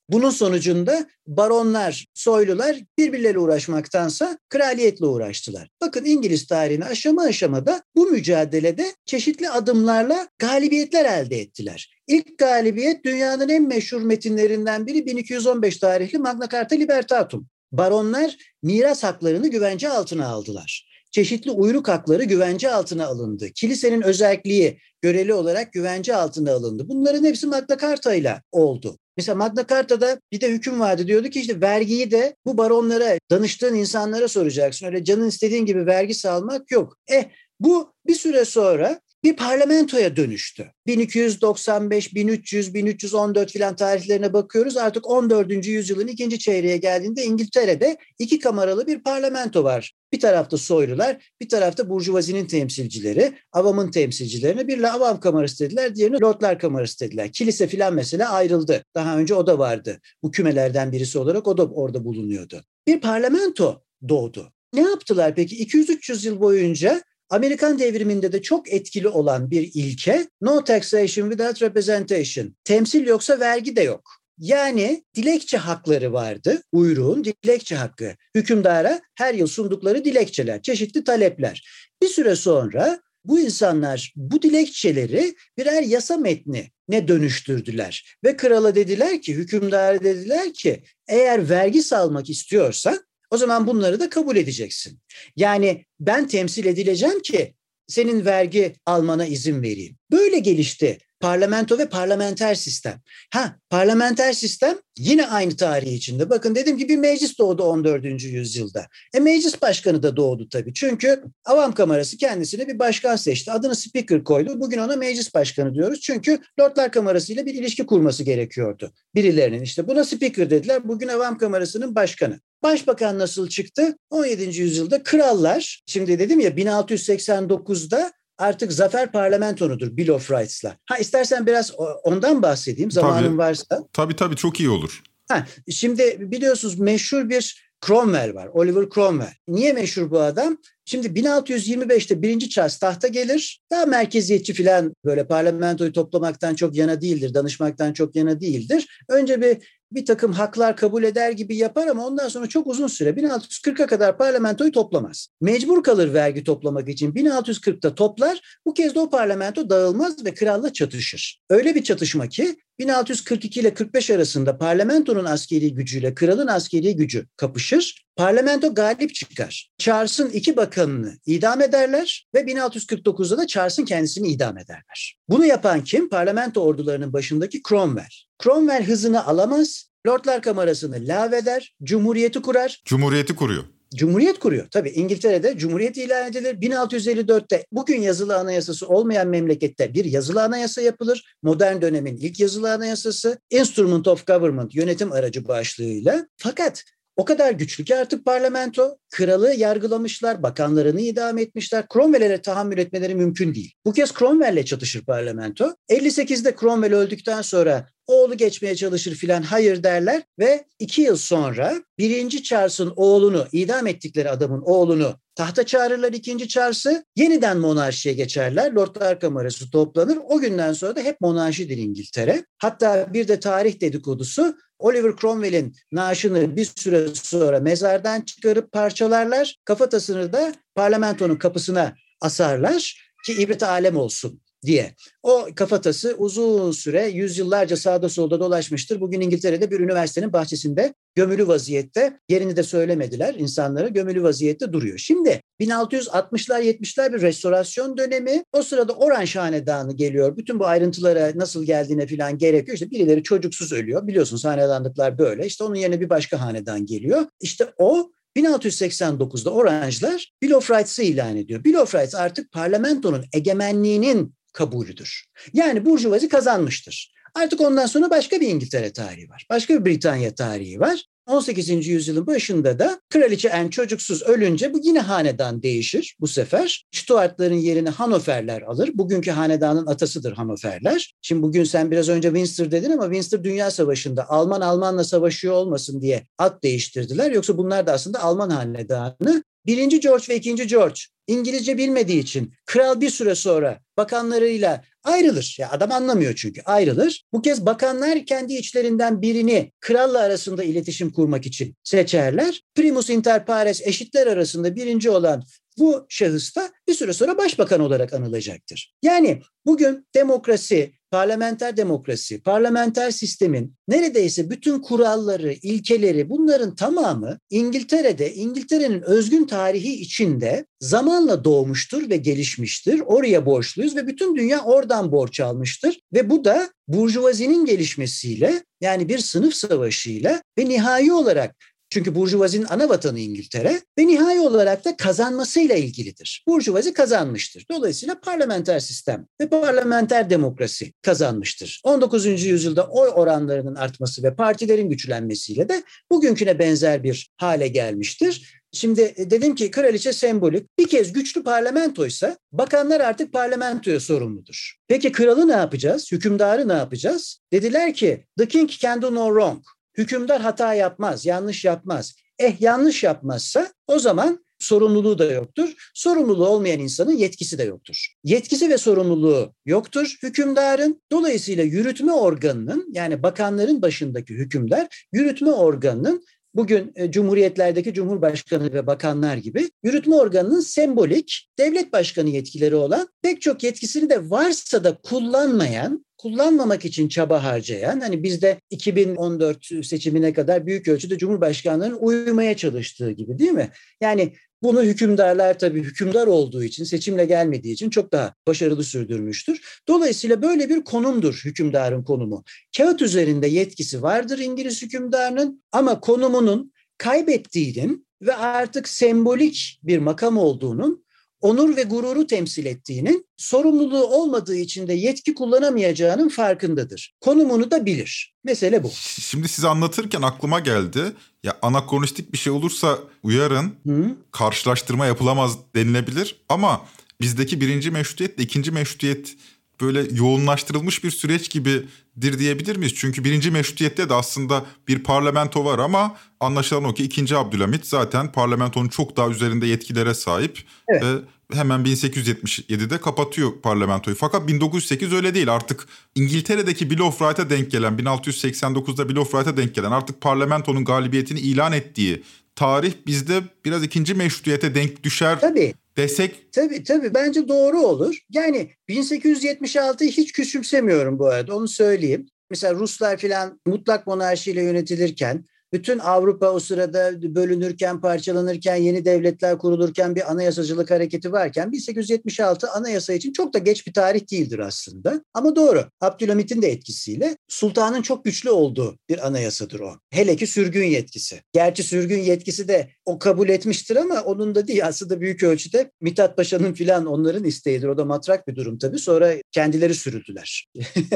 [0.09, 5.69] bunun sonucunda baronlar, soylular birbirleriyle uğraşmaktansa kraliyetle uğraştılar.
[5.81, 11.96] Bakın İngiliz tarihini aşama aşamada bu mücadelede çeşitli adımlarla galibiyetler elde ettiler.
[12.07, 17.47] İlk galibiyet dünyanın en meşhur metinlerinden biri 1215 tarihli Magna Carta Libertatum.
[17.71, 20.87] Baronlar miras haklarını güvence altına aldılar.
[21.11, 23.49] Çeşitli uyruk hakları güvence altına alındı.
[23.55, 26.83] Kilisenin özelliği göreli olarak güvence altına alındı.
[26.89, 28.97] Bunların hepsi Magna Carta ile oldu.
[29.17, 31.07] Mesela Magna Carta'da bir de hüküm vardı.
[31.07, 34.85] Diyordu ki işte vergiyi de bu baronlara, danıştığın insanlara soracaksın.
[34.85, 36.97] Öyle canın istediğin gibi vergi salmak yok.
[37.07, 37.23] Eh
[37.59, 40.71] bu bir süre sonra bir parlamentoya dönüştü.
[40.87, 44.77] 1295, 1300, 1314 filan tarihlerine bakıyoruz.
[44.77, 45.67] Artık 14.
[45.67, 49.93] yüzyılın ikinci çeyreğe geldiğinde İngiltere'de iki kameralı bir parlamento var.
[50.13, 56.59] Bir tarafta soylular, bir tarafta burjuvazinin temsilcileri, avamın temsilcilerine bir avam kamerası dediler, diğerini lordlar
[56.59, 57.31] kamerası dediler.
[57.31, 58.83] Kilise filan mesela ayrıldı.
[58.95, 59.99] Daha önce o da vardı.
[60.23, 62.63] Bu kümelerden birisi olarak o da orada bulunuyordu.
[62.87, 64.53] Bir parlamento doğdu.
[64.73, 65.65] Ne yaptılar peki?
[65.65, 72.55] 200-300 yıl boyunca Amerikan devriminde de çok etkili olan bir ilke no taxation without representation.
[72.63, 74.11] Temsil yoksa vergi de yok.
[74.37, 76.61] Yani dilekçe hakları vardı.
[76.71, 78.15] Uyruğun dilekçe hakkı.
[78.35, 81.67] Hükümdara her yıl sundukları dilekçeler, çeşitli talepler.
[82.01, 88.17] Bir süre sonra bu insanlar bu dilekçeleri birer yasa metni ne dönüştürdüler.
[88.23, 92.99] Ve krala dediler ki, hükümdara dediler ki eğer vergi salmak istiyorsan
[93.31, 94.99] o zaman bunları da kabul edeceksin.
[95.35, 97.53] Yani ben temsil edileceğim ki
[97.87, 99.97] senin vergi almana izin vereyim.
[100.11, 103.01] Böyle gelişti parlamento ve parlamenter sistem.
[103.33, 106.29] Ha parlamenter sistem yine aynı tarih içinde.
[106.29, 108.23] Bakın dedim ki bir meclis doğdu 14.
[108.23, 108.87] yüzyılda.
[109.13, 110.73] E meclis başkanı da doğdu tabii.
[110.73, 113.51] Çünkü avam kamerası kendisine bir başkan seçti.
[113.51, 114.59] Adını speaker koydu.
[114.59, 115.99] Bugün ona meclis başkanı diyoruz.
[116.01, 118.93] Çünkü lordlar kamerası ile bir ilişki kurması gerekiyordu.
[119.15, 120.87] Birilerinin işte buna speaker dediler.
[120.87, 122.39] Bugün avam kamerasının başkanı.
[122.63, 123.97] Başbakan nasıl çıktı?
[124.09, 124.61] 17.
[124.61, 130.77] yüzyılda krallar, şimdi dedim ya 1689'da artık zafer parlamentonudur Bill of Rights'la.
[130.85, 131.71] Ha istersen biraz
[132.03, 133.83] ondan bahsedeyim zamanın tabii, varsa.
[133.93, 135.01] Tabii tabii çok iyi olur.
[135.29, 138.47] Ha, şimdi biliyorsunuz meşhur bir Cromwell var.
[138.53, 139.33] Oliver Cromwell.
[139.47, 140.57] Niye meşhur bu adam?
[140.85, 143.61] Şimdi 1625'te birinci Charles tahta gelir.
[143.71, 147.33] Daha merkeziyetçi falan böyle parlamentoyu toplamaktan çok yana değildir.
[147.33, 149.01] Danışmaktan çok yana değildir.
[149.09, 153.09] Önce bir bir takım haklar kabul eder gibi yapar ama ondan sonra çok uzun süre
[153.09, 155.27] 1640'a kadar parlamentoyu toplamaz.
[155.41, 158.59] Mecbur kalır vergi toplamak için 1640'ta toplar.
[158.65, 161.41] Bu kez de o parlamento dağılmaz ve kralla çatışır.
[161.49, 168.05] Öyle bir çatışma ki 1642 ile 45 arasında parlamentonun askeri gücüyle kralın askeri gücü kapışır.
[168.15, 169.69] Parlamento galip çıkar.
[169.77, 175.17] Charles'ın iki bakanını idam ederler ve 1649'da da Charles'ın kendisini idam ederler.
[175.29, 176.09] Bunu yapan kim?
[176.09, 178.09] Parlamento ordularının başındaki Cromwell.
[178.43, 182.81] Cromwell hızını alamaz, Lordlar Kamerası'nı lağveder, Cumhuriyeti kurar.
[182.85, 183.63] Cumhuriyeti kuruyor.
[183.95, 184.67] Cumhuriyet kuruyor.
[184.71, 186.55] Tabii İngiltere'de Cumhuriyet ilan edilir.
[186.61, 191.35] 1654'te bugün yazılı anayasası olmayan memlekette bir yazılı anayasa yapılır.
[191.43, 196.27] Modern dönemin ilk yazılı anayasası Instrument of Government yönetim aracı başlığıyla.
[196.37, 196.83] Fakat
[197.17, 201.85] o kadar güçlü ki artık parlamento kralı yargılamışlar, bakanlarını idam etmişler.
[201.93, 203.73] Cromwell'e tahammül etmeleri mümkün değil.
[203.85, 205.75] Bu kez Cromwell'le çatışır parlamento.
[205.89, 212.43] 58'de Cromwell öldükten sonra oğlu geçmeye çalışır filan hayır derler ve iki yıl sonra birinci
[212.43, 218.71] Charles'ın oğlunu idam ettikleri adamın oğlunu tahta çağırırlar ikinci Charles'ı yeniden monarşiye geçerler.
[218.71, 220.19] Lordlar Kamerası toplanır.
[220.29, 222.45] O günden sonra da hep monarşidir İngiltere.
[222.57, 229.55] Hatta bir de tarih dedikodusu Oliver Cromwell'in naaşını bir süre sonra mezardan çıkarıp parçalarlar.
[229.65, 234.95] Kafatasını da parlamentonun kapısına asarlar ki ibret alem olsun diye.
[235.23, 239.01] O kafatası uzun süre yüzyıllarca sağda solda dolaşmıştır.
[239.01, 244.97] Bugün İngiltere'de bir üniversitenin bahçesinde gömülü vaziyette yerini de söylemediler insanlara gömülü vaziyette duruyor.
[244.97, 248.43] Şimdi 1660'lar 70'ler bir restorasyon dönemi.
[248.53, 250.37] O sırada Orange Hanedanı geliyor.
[250.37, 252.75] Bütün bu ayrıntılara nasıl geldiğine falan gerekiyor.
[252.75, 254.07] İşte birileri çocuksuz ölüyor.
[254.07, 255.45] Biliyorsunuz hanedanlıklar böyle.
[255.45, 257.25] İşte onun yerine bir başka hanedan geliyor.
[257.41, 261.63] İşte o 1689'da Orange'lar Bill of Rights'ı ilan ediyor.
[261.63, 265.25] Bill of Rights artık parlamentonun egemenliğinin kabulüdür.
[265.53, 267.13] Yani Burjuvazi kazanmıştır.
[267.35, 269.45] Artık ondan sonra başka bir İngiltere tarihi var.
[269.49, 271.03] Başka bir Britanya tarihi var.
[271.27, 271.87] 18.
[271.87, 276.85] yüzyılın başında da kraliçe en çocuksuz ölünce bu yine hanedan değişir bu sefer.
[276.91, 278.91] Stuartların yerini Hanoverler alır.
[278.93, 281.15] Bugünkü hanedanın atasıdır Hanoverler.
[281.21, 286.01] Şimdi bugün sen biraz önce Windsor dedin ama Windsor Dünya Savaşı'nda Alman Almanla savaşıyor olmasın
[286.01, 287.31] diye ad değiştirdiler.
[287.31, 289.43] Yoksa bunlar da aslında Alman hanedanı.
[289.67, 295.55] Birinci George ve ikinci George İngilizce bilmediği için kral bir süre sonra bakanlarıyla ayrılır.
[295.59, 297.25] Ya adam anlamıyor çünkü ayrılır.
[297.33, 302.61] Bu kez bakanlar kendi içlerinden birini kralla arasında iletişim kurmak için seçerler.
[302.75, 305.43] Primus inter pares eşitler arasında birinci olan
[305.77, 308.95] bu şahıs da bir süre sonra başbakan olarak anılacaktır.
[309.03, 319.01] Yani bugün demokrasi, parlamenter demokrasi, parlamenter sistemin neredeyse bütün kuralları, ilkeleri bunların tamamı İngiltere'de, İngiltere'nin
[319.01, 322.99] özgün tarihi içinde zamanla doğmuştur ve gelişmiştir.
[322.99, 329.19] Oraya borçluyuz ve bütün dünya oradan borç almıştır ve bu da burjuvazinin gelişmesiyle yani bir
[329.19, 331.55] sınıf savaşıyla ve nihai olarak
[331.89, 336.43] çünkü Burjuvazinin ana vatanı İngiltere ve nihai olarak da kazanmasıyla ilgilidir.
[336.47, 337.65] Burjuvazi kazanmıştır.
[337.71, 341.81] Dolayısıyla parlamenter sistem ve parlamenter demokrasi kazanmıştır.
[341.83, 342.25] 19.
[342.25, 348.61] yüzyılda oy oranlarının artması ve partilerin güçlenmesiyle de bugünküne benzer bir hale gelmiştir.
[348.71, 350.79] Şimdi e, dedim ki kraliçe sembolik.
[350.79, 354.75] Bir kez güçlü parlamentoysa bakanlar artık parlamentoya sorumludur.
[354.87, 356.11] Peki kralı ne yapacağız?
[356.11, 357.39] Hükümdarı ne yapacağız?
[357.53, 359.63] Dediler ki the king can do no wrong.
[359.97, 362.15] Hükümdar hata yapmaz, yanlış yapmaz.
[362.39, 365.91] Eh yanlış yapmazsa o zaman sorumluluğu da yoktur.
[365.93, 368.07] Sorumluluğu olmayan insanın yetkisi de yoktur.
[368.23, 371.01] Yetkisi ve sorumluluğu yoktur hükümdarın.
[371.11, 376.23] Dolayısıyla yürütme organının yani bakanların başındaki hükümdar yürütme organının
[376.57, 383.41] bugün e, cumhuriyetlerdeki cumhurbaşkanı ve bakanlar gibi yürütme organının sembolik devlet başkanı yetkileri olan pek
[383.41, 390.65] çok yetkisini de varsa da kullanmayan kullanmamak için çaba harcayan hani bizde 2014 seçimine kadar
[390.65, 393.69] büyük ölçüde Cumhurbaşkanlığının uyumaya çalıştığı gibi değil mi?
[394.01, 399.81] Yani bunu hükümdarlar tabii hükümdar olduğu için, seçimle gelmediği için çok daha başarılı sürdürmüştür.
[399.87, 402.43] Dolayısıyla böyle bir konumdur hükümdarın konumu.
[402.77, 411.06] Kağıt üzerinde yetkisi vardır İngiliz hükümdarının ama konumunun kaybettiğinin ve artık sembolik bir makam olduğunun
[411.41, 417.15] onur ve gururu temsil ettiğinin, sorumluluğu olmadığı için de yetki kullanamayacağının farkındadır.
[417.21, 418.35] Konumunu da bilir.
[418.43, 418.91] Mesele bu.
[419.19, 421.13] Şimdi size anlatırken aklıma geldi.
[421.43, 423.73] Ya anakronistik bir şey olursa uyarın.
[423.87, 424.15] Hı?
[424.31, 426.81] Karşılaştırma yapılamaz denilebilir ama
[427.21, 429.35] bizdeki birinci meşrutiyetle ikinci meşrutiyet
[429.81, 432.93] böyle yoğunlaştırılmış bir süreç gibidir diyebilir miyiz?
[432.95, 438.31] Çünkü birinci meşrutiyette de aslında bir parlamento var ama anlaşılan o ki ikinci Abdülhamit zaten
[438.31, 441.03] parlamentonun çok daha üzerinde yetkilere sahip evet.
[441.03, 441.07] ve
[441.53, 444.17] hemen 1877'de kapatıyor parlamentoyu.
[444.17, 449.57] Fakat 1908 öyle değil artık İngiltere'deki Bill of Right'a denk gelen 1689'da Bill of Right'a
[449.57, 452.23] denk gelen artık parlamentonun galibiyetini ilan ettiği
[452.55, 455.39] tarih bizde biraz ikinci meşrutiyete denk düşer.
[455.39, 456.53] Tabii desek...
[456.53, 458.17] Tabii tabii bence doğru olur.
[458.29, 462.27] Yani 1876'yı hiç küçümsemiyorum bu arada onu söyleyeyim.
[462.49, 470.15] Mesela Ruslar filan mutlak monarşiyle yönetilirken bütün Avrupa o sırada bölünürken, parçalanırken, yeni devletler kurulurken
[470.15, 475.21] bir anayasacılık hareketi varken 1876 anayasa için çok da geç bir tarih değildir aslında.
[475.33, 475.85] Ama doğru.
[476.01, 479.95] Abdülhamit'in de etkisiyle sultanın çok güçlü olduğu bir anayasadır o.
[480.09, 481.41] Hele ki sürgün yetkisi.
[481.53, 486.37] Gerçi sürgün yetkisi de o kabul etmiştir ama onun da değil aslında büyük ölçüde Mithat
[486.37, 487.87] Paşa'nın filan onların isteğidir.
[487.87, 488.99] O da matrak bir durum tabii.
[488.99, 490.67] Sonra kendileri sürüldüler.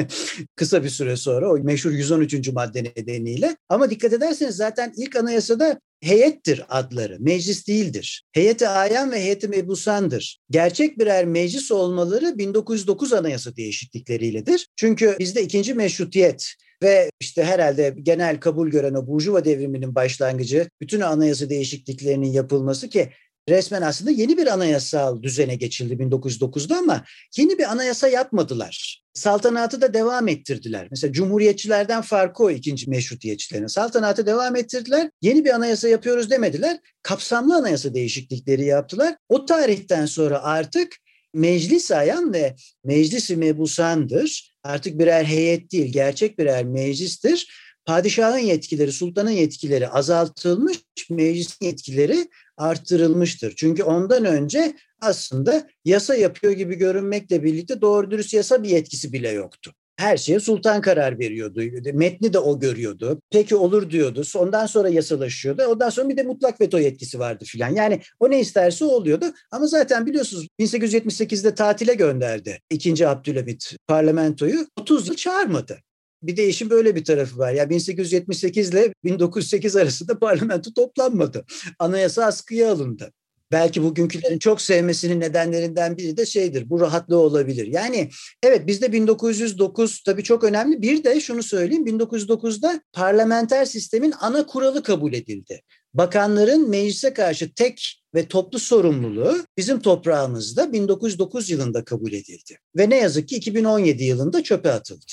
[0.56, 2.50] Kısa bir süre sonra o meşhur 113.
[2.54, 3.56] madde nedeniyle.
[3.70, 8.24] Ama dikkat ederseniz ederseniz zaten ilk anayasada heyettir adları, meclis değildir.
[8.32, 10.40] Heyeti ayan ve heyeti mebusandır.
[10.50, 14.68] Gerçek birer meclis olmaları 1909 anayasa değişiklikleriyle,dir.
[14.76, 21.02] Çünkü bizde ikinci meşrutiyet ve işte herhalde genel kabul gören o Burjuva devriminin başlangıcı bütün
[21.02, 23.10] anayasa değişikliklerinin yapılması ki
[23.50, 27.04] resmen aslında yeni bir anayasal düzene geçildi 1909'da ama
[27.38, 29.02] yeni bir anayasa yapmadılar.
[29.14, 30.88] Saltanatı da devam ettirdiler.
[30.92, 33.68] Mesela cumhuriyetçilerden farkı o ikinci meşrutiyetçilerin.
[33.68, 35.10] Saltanatı devam ettirdiler.
[35.22, 36.80] Yeni bir anayasa yapıyoruz demediler.
[37.04, 39.16] Kapsamlı anayasa değişiklikleri yaptılar.
[39.30, 40.96] O tarihten sonra artık
[41.34, 44.56] meclis ayan ve meclis-i mebusandır.
[44.64, 47.48] Artık birer heyet değil, gerçek birer meclistir.
[47.86, 50.78] Padişahın yetkileri, sultanın yetkileri azaltılmış,
[51.10, 52.28] meclisin yetkileri
[52.62, 53.54] arttırılmıştır.
[53.56, 59.30] Çünkü ondan önce aslında yasa yapıyor gibi görünmekle birlikte doğru dürüst yasa bir yetkisi bile
[59.30, 59.74] yoktu.
[59.98, 61.62] Her şeye sultan karar veriyordu.
[61.94, 63.22] Metni de o görüyordu.
[63.32, 64.24] Peki olur diyordu.
[64.36, 65.64] Ondan sonra yasalaşıyordu.
[65.64, 67.70] Ondan sonra bir de mutlak veto yetkisi vardı filan.
[67.70, 69.26] Yani o ne isterse oluyordu.
[69.52, 72.60] Ama zaten biliyorsunuz 1878'de tatile gönderdi.
[72.70, 73.08] 2.
[73.08, 75.78] Abdülhamit parlamentoyu 30 yıl çağırmadı.
[76.24, 77.54] Bir de işin böyle bir tarafı var.
[77.54, 81.46] Ya 1878 ile 1908 arasında parlamento toplanmadı.
[81.80, 83.12] Anayasa askıya alındı.
[83.52, 86.70] Belki bugünkülerin çok sevmesinin nedenlerinden biri de şeydir.
[86.70, 87.68] Bu rahatlığı olabilir.
[87.68, 88.10] Yani
[88.44, 90.82] evet bizde 1909 tabii çok önemli.
[90.82, 91.88] Bir de şunu söyleyeyim.
[91.88, 95.62] 1909'da parlamenter sistemin ana kuralı kabul edildi.
[95.94, 102.58] Bakanların meclise karşı tek ve toplu sorumluluğu bizim toprağımızda 1909 yılında kabul edildi.
[102.78, 105.06] Ve ne yazık ki 2017 yılında çöpe atıldı.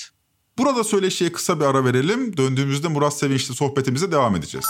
[0.59, 2.37] Burada söyleşiye kısa bir ara verelim.
[2.37, 4.67] Döndüğümüzde Murat Sevinç'le sohbetimize devam edeceğiz.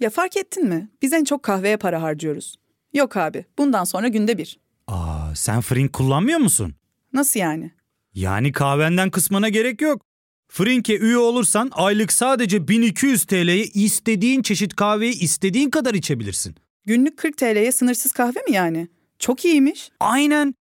[0.00, 0.88] Ya fark ettin mi?
[1.02, 2.56] Biz en çok kahveye para harcıyoruz.
[2.94, 4.58] Yok abi, bundan sonra günde bir.
[4.86, 6.74] Aa, sen Frink kullanmıyor musun?
[7.12, 7.72] Nasıl yani?
[8.14, 10.02] Yani kahvenden kısmına gerek yok.
[10.48, 16.54] Frink'e üye olursan aylık sadece 1200 TL'ye istediğin çeşit kahveyi istediğin kadar içebilirsin.
[16.86, 18.88] Günlük 40 TL'ye sınırsız kahve mi yani?
[19.18, 19.90] Çok iyiymiş.
[20.00, 20.54] Aynen.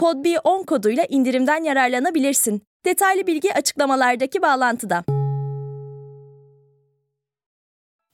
[0.00, 2.62] PodB10 koduyla indirimden yararlanabilirsin.
[2.84, 5.04] Detaylı bilgi açıklamalardaki bağlantıda.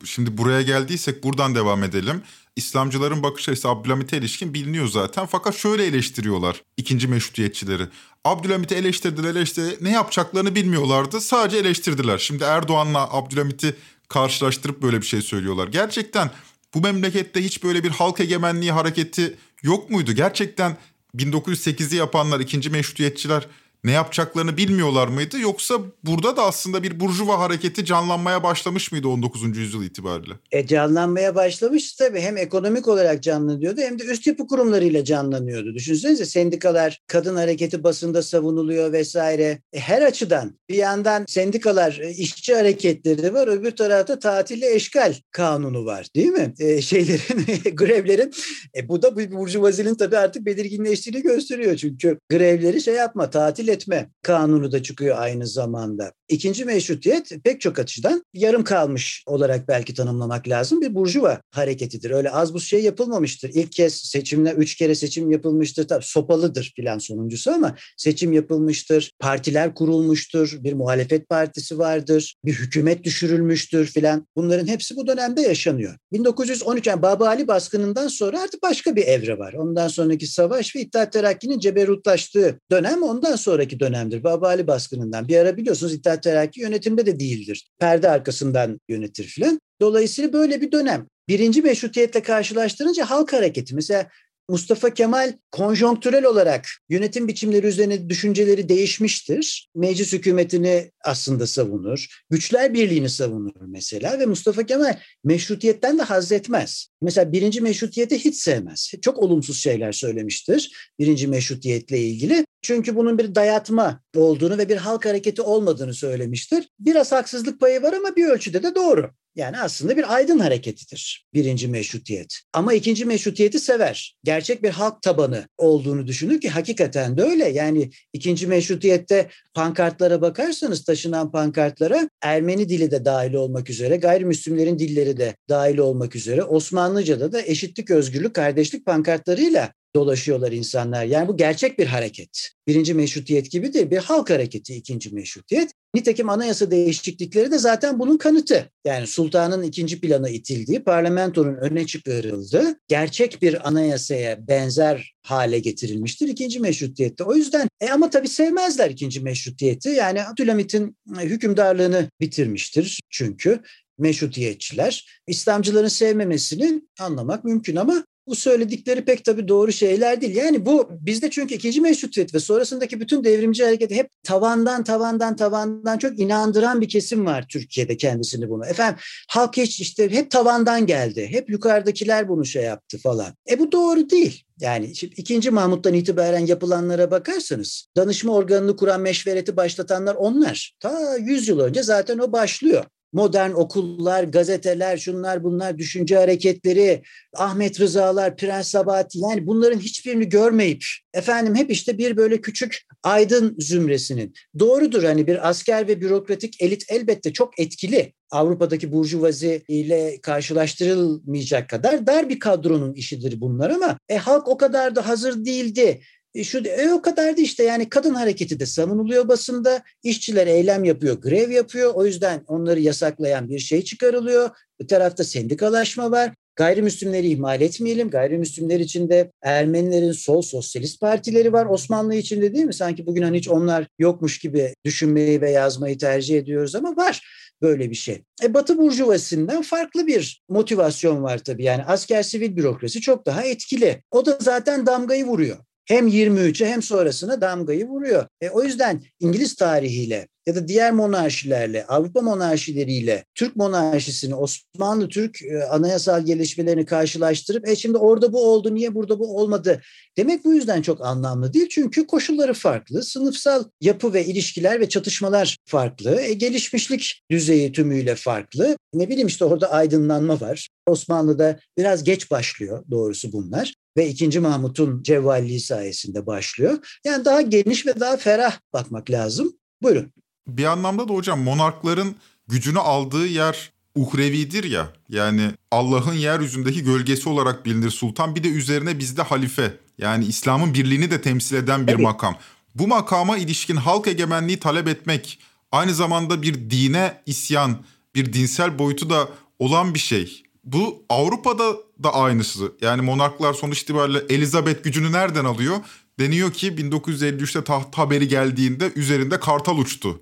[0.05, 2.22] Şimdi buraya geldiysek buradan devam edelim.
[2.57, 5.27] İslamcıların bakış açısı Abdülhamit'e ilişkin biliniyor zaten.
[5.27, 7.83] Fakat şöyle eleştiriyorlar ikinci meşrutiyetçileri.
[8.25, 9.77] Abdülhamit'i eleştirdiler eleştirdiler.
[9.81, 11.20] Ne yapacaklarını bilmiyorlardı.
[11.20, 12.18] Sadece eleştirdiler.
[12.18, 13.77] Şimdi Erdoğan'la Abdülhamit'i
[14.09, 15.68] karşılaştırıp böyle bir şey söylüyorlar.
[15.68, 16.31] Gerçekten
[16.75, 20.12] bu memlekette hiç böyle bir halk egemenliği hareketi yok muydu?
[20.12, 20.77] Gerçekten
[21.16, 23.46] 1908'i yapanlar, ikinci meşrutiyetçiler
[23.85, 25.39] ne yapacaklarını bilmiyorlar mıydı?
[25.41, 29.57] Yoksa burada da aslında bir burjuva hareketi canlanmaya başlamış mıydı 19.
[29.57, 30.35] yüzyıl itibariyle?
[30.53, 32.21] E canlanmaya başlamış tabii.
[32.21, 35.75] Hem ekonomik olarak canlanıyordu hem de üst yapı kurumlarıyla canlanıyordu.
[35.75, 39.59] Düşünsenize sendikalar, kadın hareketi basında savunuluyor vesaire.
[39.73, 43.49] E, her açıdan bir yandan sendikalar, e, işçi hareketleri var.
[43.49, 46.55] Öbür tarafta tatille eşgal kanunu var değil mi?
[46.59, 48.33] E, şeylerin, grevlerin.
[48.77, 51.77] E, bu da bu burjuvazinin tabii artık belirginleştiğini gösteriyor.
[51.77, 56.12] Çünkü grevleri şey yapma, tatil etme kanunu da çıkıyor aynı zamanda.
[56.29, 60.81] İkinci meşrutiyet pek çok açıdan yarım kalmış olarak belki tanımlamak lazım.
[60.81, 62.11] Bir burjuva hareketidir.
[62.11, 63.51] Öyle az bu şey yapılmamıştır.
[63.55, 65.89] İlk kez seçimle üç kere seçim yapılmıştır.
[65.89, 69.12] Tabii sopalıdır filan sonuncusu ama seçim yapılmıştır.
[69.19, 70.57] Partiler kurulmuştur.
[70.61, 72.37] Bir muhalefet partisi vardır.
[72.45, 74.27] Bir hükümet düşürülmüştür filan.
[74.37, 75.97] Bunların hepsi bu dönemde yaşanıyor.
[76.12, 79.53] 1913 yani Baba Ali baskınından sonra artık başka bir evre var.
[79.53, 84.25] Ondan sonraki savaş ve İttihat Terakki'nin ceberutlaştığı dönem ondan sonraki dönemdir.
[84.25, 85.29] Baba Ali baskınından.
[85.29, 87.68] Bir ara biliyorsunuz İttihat Terakki yönetimde de değildir.
[87.79, 89.61] Perde arkasından yönetir filan.
[89.81, 91.07] Dolayısıyla böyle bir dönem.
[91.29, 93.74] Birinci meşrutiyetle karşılaştırınca halk hareketi.
[93.74, 94.09] Mesela
[94.48, 99.70] Mustafa Kemal konjonktürel olarak yönetim biçimleri üzerine düşünceleri değişmiştir.
[99.74, 102.07] Meclis hükümetini aslında savunur.
[102.31, 106.88] Güçler birliğini savunur mesela ve Mustafa Kemal meşrutiyetten de haz etmez.
[107.03, 108.93] Mesela birinci meşrutiyeti hiç sevmez.
[109.03, 112.47] Çok olumsuz şeyler söylemiştir birinci meşrutiyetle ilgili.
[112.63, 116.69] Çünkü bunun bir dayatma olduğunu ve bir halk hareketi olmadığını söylemiştir.
[116.79, 119.11] Biraz haksızlık payı var ama bir ölçüde de doğru.
[119.37, 122.41] Yani aslında bir aydın hareketidir birinci meşrutiyet.
[122.53, 124.17] Ama ikinci meşrutiyeti sever.
[124.25, 127.49] Gerçek bir halk tabanı olduğunu düşünür ki hakikaten de öyle.
[127.49, 135.17] Yani ikinci meşrutiyette pankartlara bakarsanız taşınan pankartlara Ermeni dili de dahil olmak üzere gayrimüslimlerin dilleri
[135.17, 136.43] de dahil olmak üzere
[136.87, 141.05] Osmanlıca'da da eşitlik, özgürlük, kardeşlik pankartlarıyla dolaşıyorlar insanlar.
[141.05, 142.51] Yani bu gerçek bir hareket.
[142.66, 145.70] Birinci meşrutiyet gibi değil, bir halk hareketi ikinci meşrutiyet.
[145.94, 148.70] Nitekim anayasa değişiklikleri de zaten bunun kanıtı.
[148.85, 156.61] Yani sultanın ikinci plana itildiği, parlamentonun öne çıkarıldığı, gerçek bir anayasaya benzer hale getirilmiştir ikinci
[156.61, 157.25] meşrutiyette.
[157.25, 159.88] O yüzden e ama tabii sevmezler ikinci meşrutiyeti.
[159.88, 163.61] Yani Abdülhamit'in hükümdarlığını bitirmiştir çünkü
[163.99, 165.23] meşrutiyetçiler.
[165.27, 170.37] İslamcıların sevmemesini anlamak mümkün ama bu söyledikleri pek tabii doğru şeyler değil.
[170.37, 175.99] Yani bu bizde çünkü ikinci meşrutiyet ve sonrasındaki bütün devrimci hareketi hep tavandan tavandan tavandan
[175.99, 178.67] çok inandıran bir kesim var Türkiye'de kendisini bunu.
[178.67, 181.29] Efendim halk hiç işte hep tavandan geldi.
[181.31, 183.35] Hep yukarıdakiler bunu şey yaptı falan.
[183.51, 184.43] E bu doğru değil.
[184.61, 190.75] Yani şimdi ikinci Mahmut'tan itibaren yapılanlara bakarsanız danışma organını kuran meşvereti başlatanlar onlar.
[190.81, 192.85] Ta 100 yıl önce zaten o başlıyor
[193.16, 197.02] modern okullar, gazeteler, şunlar bunlar, düşünce hareketleri,
[197.35, 203.57] Ahmet Rızalar, Prens Sabahati yani bunların hiçbirini görmeyip efendim hep işte bir böyle küçük aydın
[203.59, 204.35] zümresinin.
[204.59, 208.12] Doğrudur hani bir asker ve bürokratik elit elbette çok etkili.
[208.31, 214.96] Avrupa'daki burjuvazi ile karşılaştırılmayacak kadar dar bir kadronun işidir bunlar ama e, halk o kadar
[214.96, 216.00] da hazır değildi.
[216.37, 219.83] E şu e, o kadar da işte yani kadın hareketi de savunuluyor basında.
[220.03, 221.94] İşçiler eylem yapıyor, grev yapıyor.
[221.94, 224.51] O yüzden onları yasaklayan bir şey çıkarılıyor.
[224.81, 226.35] Bir tarafta sendikalaşma var.
[226.57, 228.11] Gayrimüslimleri ihmal etmeyelim.
[228.11, 231.66] Gayrimüslimler içinde Ermenilerin sol sosyalist partileri var.
[231.66, 232.75] Osmanlı içinde değil mi?
[232.75, 237.22] Sanki bugün hani hiç onlar yokmuş gibi düşünmeyi ve yazmayı tercih ediyoruz ama var.
[237.62, 238.22] böyle bir şey.
[238.42, 241.64] E, Batı burjuvasından farklı bir motivasyon var tabii.
[241.64, 244.03] Yani asker sivil bürokrasi çok daha etkili.
[244.11, 248.27] O da zaten damgayı vuruyor hem 23'e hem sonrasına damgayı vuruyor.
[248.40, 255.42] E, o yüzden İngiliz tarihiyle ya da diğer monarşilerle, Avrupa monarşileriyle Türk monarşisini, Osmanlı Türk
[255.42, 259.83] e, anayasal gelişmelerini karşılaştırıp e şimdi orada bu oldu, niye burada bu olmadı
[260.16, 261.68] demek bu yüzden çok anlamlı değil.
[261.70, 268.77] Çünkü koşulları farklı, sınıfsal yapı ve ilişkiler ve çatışmalar farklı, e, gelişmişlik düzeyi tümüyle farklı.
[268.94, 270.68] Ne bileyim işte orada aydınlanma var.
[270.87, 274.41] Osmanlı'da biraz geç başlıyor doğrusu bunlar ve 2.
[274.41, 276.99] Mahmut'un cevvalliği sayesinde başlıyor.
[277.05, 279.53] Yani daha geniş ve daha ferah bakmak lazım.
[279.83, 280.13] Buyurun.
[280.49, 282.17] Bir anlamda da hocam monarkların
[282.49, 284.93] gücünü aldığı yer uhrevidir ya.
[285.09, 288.37] Yani Allah'ın yeryüzündeki gölgesi olarak bilinir sultan.
[288.37, 289.77] Bir de üzerine bizde halife.
[289.99, 292.03] Yani İslam'ın birliğini de temsil eden bir evet.
[292.03, 292.37] makam.
[292.75, 295.39] Bu makama ilişkin halk egemenliği talep etmek
[295.73, 297.77] aynı zamanda bir dine isyan,
[298.15, 299.29] bir dinsel boyutu da
[299.59, 300.43] olan bir şey.
[300.66, 302.72] Bu Avrupa'da da aynısı.
[302.81, 305.76] Yani monarklar sonuç itibariyle Elizabeth gücünü nereden alıyor?
[306.18, 310.20] Deniyor ki 1953'te taht haberi geldiğinde üzerinde kartal uçtu.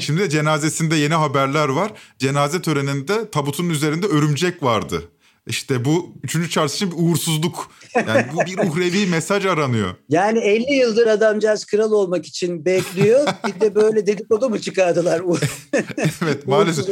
[0.00, 1.92] Şimdi de cenazesinde yeni haberler var.
[2.18, 5.10] Cenaze töreninde tabutun üzerinde örümcek vardı.
[5.46, 6.50] İşte bu 3.
[6.50, 7.70] Charles için bir uğursuzluk.
[7.94, 9.94] Yani bu bir uhrevi mesaj aranıyor.
[10.08, 13.28] Yani 50 yıldır adamcağız kral olmak için bekliyor.
[13.46, 15.22] Bir de böyle dedikodu mu çıkardılar?
[16.22, 16.86] evet maalesef.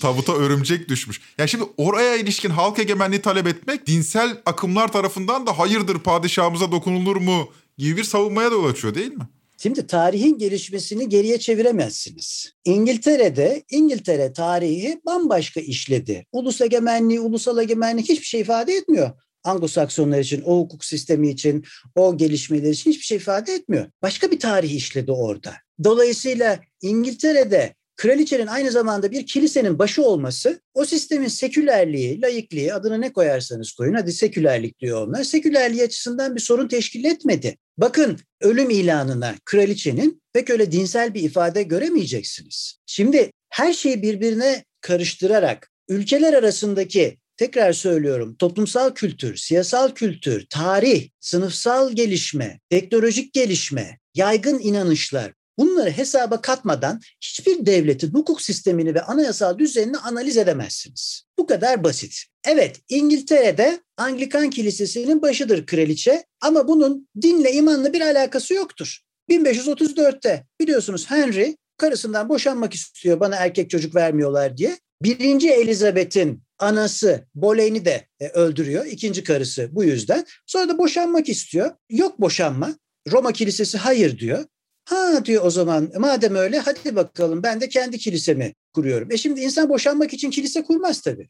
[0.00, 1.20] Tabuta örümcek düşmüş.
[1.38, 7.16] Yani şimdi oraya ilişkin halk egemenliği talep etmek dinsel akımlar tarafından da hayırdır padişahımıza dokunulur
[7.16, 9.28] mu gibi bir savunmaya da yol açıyor değil mi?
[9.62, 12.52] Şimdi tarihin gelişmesini geriye çeviremezsiniz.
[12.64, 16.26] İngiltere'de İngiltere tarihi bambaşka işledi.
[16.32, 19.10] Ulus egemenliği, ulusal egemenlik hiçbir şey ifade etmiyor.
[19.44, 21.64] Anglo-Saksonlar için, o hukuk sistemi için,
[21.96, 23.86] o gelişmeler için hiçbir şey ifade etmiyor.
[24.02, 25.54] Başka bir tarih işledi orada.
[25.84, 33.12] Dolayısıyla İngiltere'de kraliçenin aynı zamanda bir kilisenin başı olması o sistemin sekülerliği, layıklığı adını ne
[33.12, 35.24] koyarsanız koyun hadi sekülerlik diyor onlar.
[35.24, 37.56] Sekülerliği açısından bir sorun teşkil etmedi.
[37.78, 42.76] Bakın ölüm ilanına kraliçenin pek öyle dinsel bir ifade göremeyeceksiniz.
[42.86, 51.92] Şimdi her şeyi birbirine karıştırarak ülkeler arasındaki tekrar söylüyorum toplumsal kültür, siyasal kültür, tarih, sınıfsal
[51.92, 59.96] gelişme, teknolojik gelişme, yaygın inanışlar Bunları hesaba katmadan hiçbir devletin hukuk sistemini ve anayasal düzenini
[59.96, 61.22] analiz edemezsiniz.
[61.38, 62.24] Bu kadar basit.
[62.44, 69.00] Evet İngiltere'de Anglikan Kilisesi'nin başıdır kraliçe ama bunun dinle imanla bir alakası yoktur.
[69.30, 74.78] 1534'te biliyorsunuz Henry karısından boşanmak istiyor bana erkek çocuk vermiyorlar diye.
[75.02, 78.86] Birinci Elizabeth'in anası Boleyn'i de e, öldürüyor.
[78.86, 80.26] ikinci karısı bu yüzden.
[80.46, 81.70] Sonra da boşanmak istiyor.
[81.90, 82.74] Yok boşanma.
[83.12, 84.44] Roma Kilisesi hayır diyor.
[84.84, 89.12] Ha diyor o zaman madem öyle hadi bakalım ben de kendi kilisemi kuruyorum.
[89.12, 91.28] E şimdi insan boşanmak için kilise kurmaz tabii.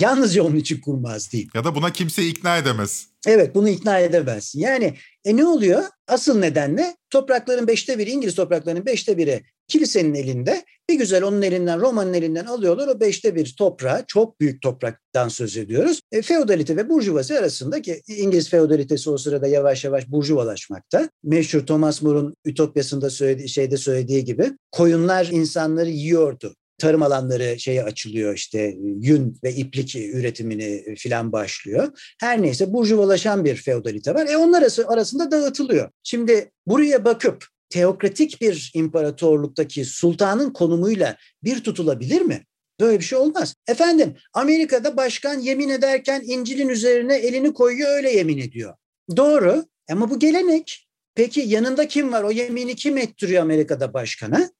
[0.00, 1.50] Yalnızca onun için kurmaz değil.
[1.54, 3.06] Ya da buna kimse ikna edemez.
[3.26, 4.52] Evet bunu ikna edemez.
[4.56, 5.84] Yani e ne oluyor?
[6.08, 6.96] Asıl neden ne?
[7.10, 10.64] Toprakların beşte biri, İngiliz topraklarının beşte biri kilisenin elinde.
[10.90, 12.88] Bir güzel onun elinden, Roma'nın elinden alıyorlar.
[12.88, 16.00] O beşte bir toprağı, çok büyük topraktan söz ediyoruz.
[16.12, 21.08] E, feodalite ve burjuvazi arasındaki İngiliz feodalitesi o sırada yavaş yavaş burjuvalaşmakta.
[21.22, 28.34] Meşhur Thomas More'un Ütopyası'nda söylediği, şeyde söylediği gibi koyunlar insanları yiyordu tarım alanları şeye açılıyor
[28.34, 31.88] işte yün ve iplik üretimini filan başlıyor.
[32.20, 34.26] Her neyse burjuvalaşan bir feodalite var.
[34.26, 35.90] E onlar arası, arasında dağıtılıyor.
[36.02, 42.44] Şimdi buraya bakıp teokratik bir imparatorluktaki sultanın konumuyla bir tutulabilir mi?
[42.80, 43.54] Böyle bir şey olmaz.
[43.68, 48.74] Efendim Amerika'da başkan yemin ederken İncil'in üzerine elini koyuyor öyle yemin ediyor.
[49.16, 50.88] Doğru ama bu gelenek.
[51.14, 52.22] Peki yanında kim var?
[52.22, 54.50] O yemini kim ettiriyor Amerika'da başkana?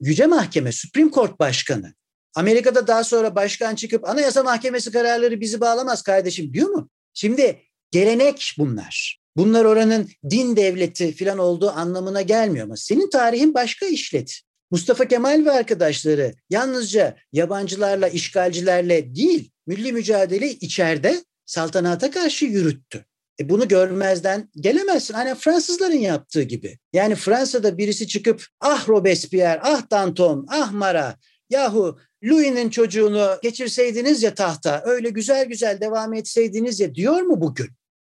[0.00, 1.94] Yüce Mahkeme, Supreme Court Başkanı.
[2.34, 6.90] Amerika'da daha sonra başkan çıkıp Anayasa Mahkemesi kararları bizi bağlamaz kardeşim diyor mu?
[7.14, 9.19] Şimdi gelenek bunlar.
[9.36, 14.40] Bunlar oranın din devleti falan olduğu anlamına gelmiyor ama senin tarihin başka işlet.
[14.70, 23.04] Mustafa Kemal ve arkadaşları yalnızca yabancılarla, işgalcilerle değil, milli mücadele içeride saltanata karşı yürüttü.
[23.40, 25.14] E bunu görmezden gelemezsin.
[25.14, 26.78] Hani Fransızların yaptığı gibi.
[26.92, 31.18] Yani Fransa'da birisi çıkıp ah Robespierre, ah Danton, ah Marat,
[31.50, 37.68] yahu Louis'nin çocuğunu geçirseydiniz ya tahta, öyle güzel güzel devam etseydiniz ya diyor mu bugün?